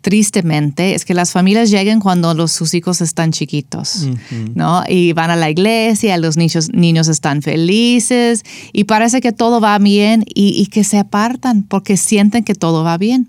tristemente 0.00 0.96
es 0.96 1.04
que 1.04 1.14
las 1.14 1.30
familias 1.30 1.70
lleguen 1.70 2.00
cuando 2.00 2.34
los, 2.34 2.50
sus 2.50 2.74
hijos 2.74 3.00
están 3.00 3.30
chiquitos, 3.30 4.08
¿no? 4.56 4.82
Y 4.88 5.12
van 5.12 5.30
a 5.30 5.36
la 5.36 5.48
iglesia, 5.48 6.18
los 6.18 6.36
niños, 6.36 6.70
niños 6.72 7.06
están 7.06 7.40
felices 7.40 8.42
y 8.72 8.82
parece 8.82 9.20
que 9.20 9.30
todo 9.30 9.60
va 9.60 9.78
bien 9.78 10.24
y, 10.26 10.60
y 10.60 10.66
que 10.66 10.82
se 10.82 10.98
apartan 10.98 11.62
porque 11.62 11.96
sienten 11.96 12.42
que 12.42 12.56
todo 12.56 12.82
va 12.82 12.98
bien. 12.98 13.28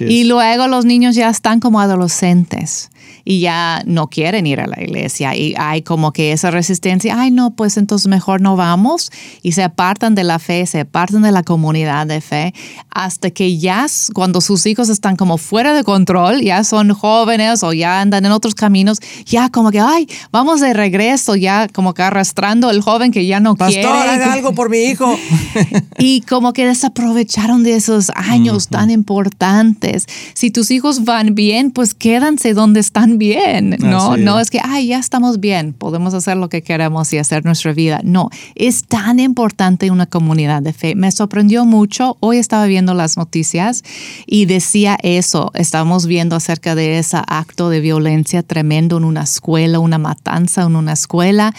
Y 0.00 0.24
luego 0.24 0.68
los 0.68 0.84
niños 0.84 1.14
ya 1.14 1.28
están 1.28 1.60
como 1.60 1.80
adolescentes 1.80 2.90
y 3.28 3.40
ya 3.40 3.82
no 3.86 4.06
quieren 4.06 4.46
ir 4.46 4.60
a 4.60 4.68
la 4.68 4.80
iglesia 4.80 5.34
y 5.34 5.54
hay 5.58 5.82
como 5.82 6.12
que 6.12 6.30
esa 6.32 6.52
resistencia, 6.52 7.20
ay 7.20 7.32
no, 7.32 7.50
pues 7.50 7.76
entonces 7.76 8.06
mejor 8.06 8.40
no 8.40 8.54
vamos 8.56 9.10
y 9.42 9.52
se 9.52 9.64
apartan 9.64 10.14
de 10.14 10.22
la 10.22 10.38
fe, 10.38 10.64
se 10.64 10.80
apartan 10.80 11.22
de 11.22 11.32
la 11.32 11.42
comunidad 11.42 12.06
de 12.06 12.20
fe 12.20 12.54
hasta 12.90 13.30
que 13.30 13.58
ya 13.58 13.86
cuando 14.14 14.40
sus 14.40 14.64
hijos 14.66 14.88
están 14.88 15.16
como 15.16 15.38
fuera 15.38 15.74
de 15.74 15.84
control, 15.84 16.40
ya 16.40 16.64
son 16.64 16.94
jóvenes 16.94 17.62
o 17.62 17.72
ya 17.72 18.00
andan 18.00 18.24
en 18.24 18.32
otros 18.32 18.54
caminos, 18.54 19.00
ya 19.24 19.50
como 19.50 19.70
que, 19.70 19.80
ay, 19.80 20.08
vamos 20.30 20.60
de 20.60 20.72
regreso, 20.72 21.36
ya 21.36 21.68
como 21.68 21.94
que 21.94 22.02
arrastrando 22.02 22.70
el 22.70 22.80
joven 22.80 23.12
que 23.12 23.26
ya 23.26 23.40
no 23.40 23.56
quiere. 23.56 23.82
Pastor, 23.82 24.08
haga 24.08 24.32
algo 24.32 24.54
por 24.54 24.70
mi 24.70 24.78
hijo. 24.78 25.18
y 25.98 26.22
como 26.22 26.52
que 26.52 26.66
desaprovecharon 26.66 27.64
de 27.64 27.74
esos 27.74 28.10
años 28.14 28.68
tan 28.68 28.90
importantes. 28.90 30.06
Si 30.34 30.50
tus 30.50 30.70
hijos 30.70 31.04
van 31.04 31.34
bien, 31.34 31.70
pues 31.70 31.94
quédanse 31.94 32.54
donde 32.54 32.80
están 32.80 33.15
bien, 33.18 33.76
¿no? 33.80 34.16
No 34.16 34.40
es 34.40 34.50
que, 34.50 34.60
ay, 34.62 34.88
ya 34.88 34.98
estamos 34.98 35.40
bien, 35.40 35.72
podemos 35.72 36.14
hacer 36.14 36.36
lo 36.36 36.48
que 36.48 36.62
queremos 36.62 37.12
y 37.12 37.18
hacer 37.18 37.44
nuestra 37.44 37.72
vida. 37.72 38.00
No, 38.04 38.30
es 38.54 38.84
tan 38.84 39.20
importante 39.20 39.90
una 39.90 40.06
comunidad 40.06 40.62
de 40.62 40.72
fe. 40.72 40.94
Me 40.94 41.10
sorprendió 41.10 41.64
mucho, 41.64 42.16
hoy 42.20 42.38
estaba 42.38 42.66
viendo 42.66 42.94
las 42.94 43.16
noticias 43.16 43.82
y 44.26 44.46
decía 44.46 44.98
eso, 45.02 45.50
estábamos 45.54 46.06
viendo 46.06 46.36
acerca 46.36 46.74
de 46.74 46.98
ese 46.98 47.18
acto 47.26 47.70
de 47.70 47.80
violencia 47.80 48.42
tremendo 48.42 48.96
en 48.98 49.04
una 49.04 49.22
escuela, 49.22 49.78
una 49.78 49.98
matanza 49.98 50.62
en 50.62 50.76
una 50.76 50.92
escuela 50.92 51.54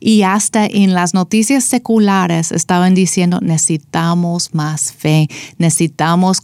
y 0.00 0.22
hasta 0.22 0.66
en 0.66 0.94
las 0.94 1.14
noticias 1.14 1.64
seculares 1.64 2.52
estaban 2.52 2.94
diciendo 2.94 3.38
necesitamos 3.40 4.54
más 4.54 4.92
fe, 4.92 5.28
necesitamos 5.58 6.40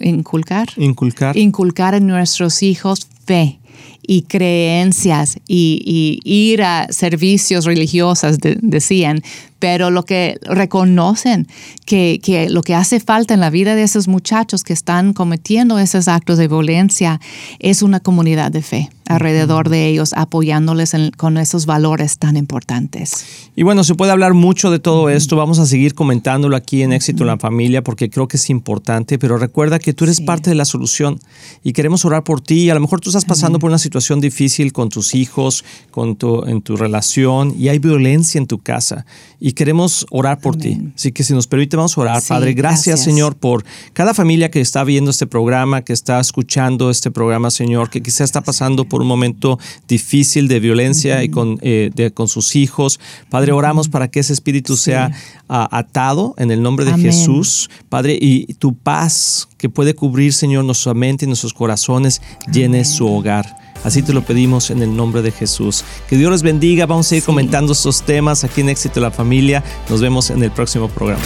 inculcar, 0.00 0.68
inculcar, 0.76 1.36
inculcar 1.36 1.94
en 1.94 2.06
nuestros 2.06 2.62
hijos 2.62 3.08
fe 3.24 3.60
y 4.06 4.22
creencias 4.22 5.38
y, 5.46 6.20
ir 6.24 6.62
a 6.62 6.88
servicios 6.90 7.64
religiosos, 7.64 8.38
decían, 8.40 9.22
pero 9.62 9.92
lo 9.92 10.04
que 10.04 10.40
reconocen 10.42 11.46
que, 11.86 12.18
que, 12.20 12.50
lo 12.50 12.62
que 12.62 12.74
hace 12.74 12.98
falta 12.98 13.32
en 13.32 13.38
la 13.38 13.48
vida 13.48 13.76
de 13.76 13.84
esos 13.84 14.08
muchachos 14.08 14.64
que 14.64 14.72
están 14.72 15.12
cometiendo 15.12 15.78
esos 15.78 16.08
actos 16.08 16.36
de 16.36 16.48
violencia 16.48 17.20
es 17.60 17.82
una 17.82 18.00
comunidad 18.00 18.50
de 18.50 18.60
fe 18.60 18.90
alrededor 19.06 19.68
de 19.68 19.88
ellos, 19.88 20.12
apoyándoles 20.14 20.92
con 21.16 21.36
esos 21.36 21.66
valores 21.66 22.18
tan 22.18 22.36
importantes. 22.36 23.24
Y 23.54 23.62
bueno, 23.62 23.84
se 23.84 23.94
puede 23.94 24.12
hablar 24.12 24.34
mucho 24.34 24.70
de 24.70 24.78
todo 24.78 25.10
esto, 25.10 25.36
vamos 25.36 25.58
a 25.58 25.66
seguir 25.66 25.94
comentándolo 25.94 26.56
aquí 26.56 26.82
en 26.82 26.92
Éxito 26.92 27.24
en 27.24 27.28
la 27.28 27.38
Familia 27.38 27.82
porque 27.82 28.08
creo 28.10 28.28
que 28.28 28.36
es 28.36 28.50
importante, 28.50 29.18
pero 29.18 29.36
recuerda 29.36 29.78
que 29.78 29.92
tú 29.92 30.04
eres 30.04 30.20
parte 30.20 30.50
de 30.50 30.56
la 30.56 30.64
solución 30.64 31.20
y 31.62 31.72
queremos 31.72 32.04
orar 32.04 32.24
por 32.24 32.40
ti. 32.40 32.70
A 32.70 32.74
lo 32.74 32.80
mejor 32.80 33.00
tú 33.00 33.10
estás 33.10 33.24
pasando 33.24 33.58
por 33.58 33.70
una 33.70 33.78
situación 33.78 34.20
difícil 34.20 34.72
con 34.72 34.88
tus 34.88 35.14
hijos, 35.14 35.64
con 35.90 36.16
tu, 36.16 36.44
en 36.46 36.62
tu 36.62 36.76
relación 36.76 37.54
y 37.58 37.68
hay 37.68 37.78
violencia 37.78 38.38
en 38.38 38.46
tu 38.46 38.58
casa. 38.58 39.04
Y 39.40 39.51
queremos 39.52 40.06
orar 40.10 40.40
por 40.40 40.56
ti. 40.56 40.78
Así 40.94 41.12
que 41.12 41.24
si 41.24 41.34
nos 41.34 41.46
permite, 41.46 41.76
vamos 41.76 41.96
a 41.96 42.00
orar. 42.00 42.22
Padre, 42.26 42.54
gracias, 42.54 43.02
Señor 43.02 43.36
por 43.36 43.64
cada 43.92 44.14
familia 44.14 44.50
que 44.50 44.60
está 44.60 44.84
viendo 44.84 45.10
este 45.10 45.26
programa, 45.26 45.82
que 45.82 45.92
está 45.92 46.20
escuchando 46.20 46.90
este 46.90 47.10
programa, 47.10 47.50
Señor, 47.50 47.90
que 47.90 48.02
quizá 48.02 48.24
está 48.24 48.40
pasando 48.40 48.84
por 48.84 49.02
un 49.02 49.08
momento 49.08 49.58
difícil 49.88 50.48
de 50.48 50.60
violencia 50.60 51.22
y 51.24 51.28
con, 51.28 51.58
eh, 51.62 52.10
con 52.14 52.28
sus 52.28 52.56
hijos. 52.56 53.00
Padre, 53.30 53.52
oramos 53.52 53.88
para 53.88 54.08
que 54.08 54.20
ese 54.20 54.32
espíritu 54.32 54.76
sea 54.76 55.10
ah, 55.48 55.68
atado 55.70 56.34
en 56.38 56.50
el 56.50 56.62
nombre 56.62 56.84
de 56.84 56.96
Jesús. 56.98 57.70
Padre, 57.88 58.18
y 58.20 58.54
tu 58.54 58.74
paz 58.74 59.48
que 59.58 59.68
puede 59.68 59.94
cubrir, 59.94 60.32
Señor, 60.32 60.64
nuestra 60.64 60.94
mente 60.94 61.24
y 61.24 61.28
nuestros 61.28 61.54
corazones, 61.54 62.20
llene 62.50 62.84
su 62.84 63.06
hogar. 63.06 63.61
Así 63.84 64.02
te 64.02 64.12
lo 64.12 64.22
pedimos 64.22 64.70
en 64.70 64.82
el 64.82 64.94
nombre 64.94 65.22
de 65.22 65.32
Jesús. 65.32 65.84
Que 66.08 66.16
Dios 66.16 66.30
les 66.30 66.42
bendiga. 66.42 66.86
Vamos 66.86 67.10
a 67.12 67.16
ir 67.16 67.22
comentando 67.22 67.72
estos 67.72 68.02
temas 68.02 68.44
aquí 68.44 68.60
en 68.60 68.68
Éxito 68.68 68.96
de 68.96 69.02
la 69.02 69.10
Familia. 69.10 69.62
Nos 69.88 70.00
vemos 70.00 70.30
en 70.30 70.42
el 70.42 70.50
próximo 70.50 70.88
programa. 70.88 71.22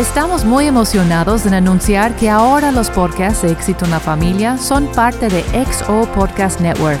Estamos 0.00 0.46
muy 0.46 0.64
emocionados 0.64 1.44
en 1.44 1.52
anunciar 1.52 2.16
que 2.16 2.30
ahora 2.30 2.72
los 2.72 2.88
podcasts 2.88 3.42
de 3.42 3.52
Éxito 3.52 3.84
en 3.84 3.90
la 3.90 4.00
Familia 4.00 4.56
son 4.56 4.86
parte 4.92 5.28
de 5.28 5.44
XO 5.66 6.10
Podcast 6.14 6.58
Network, 6.58 7.00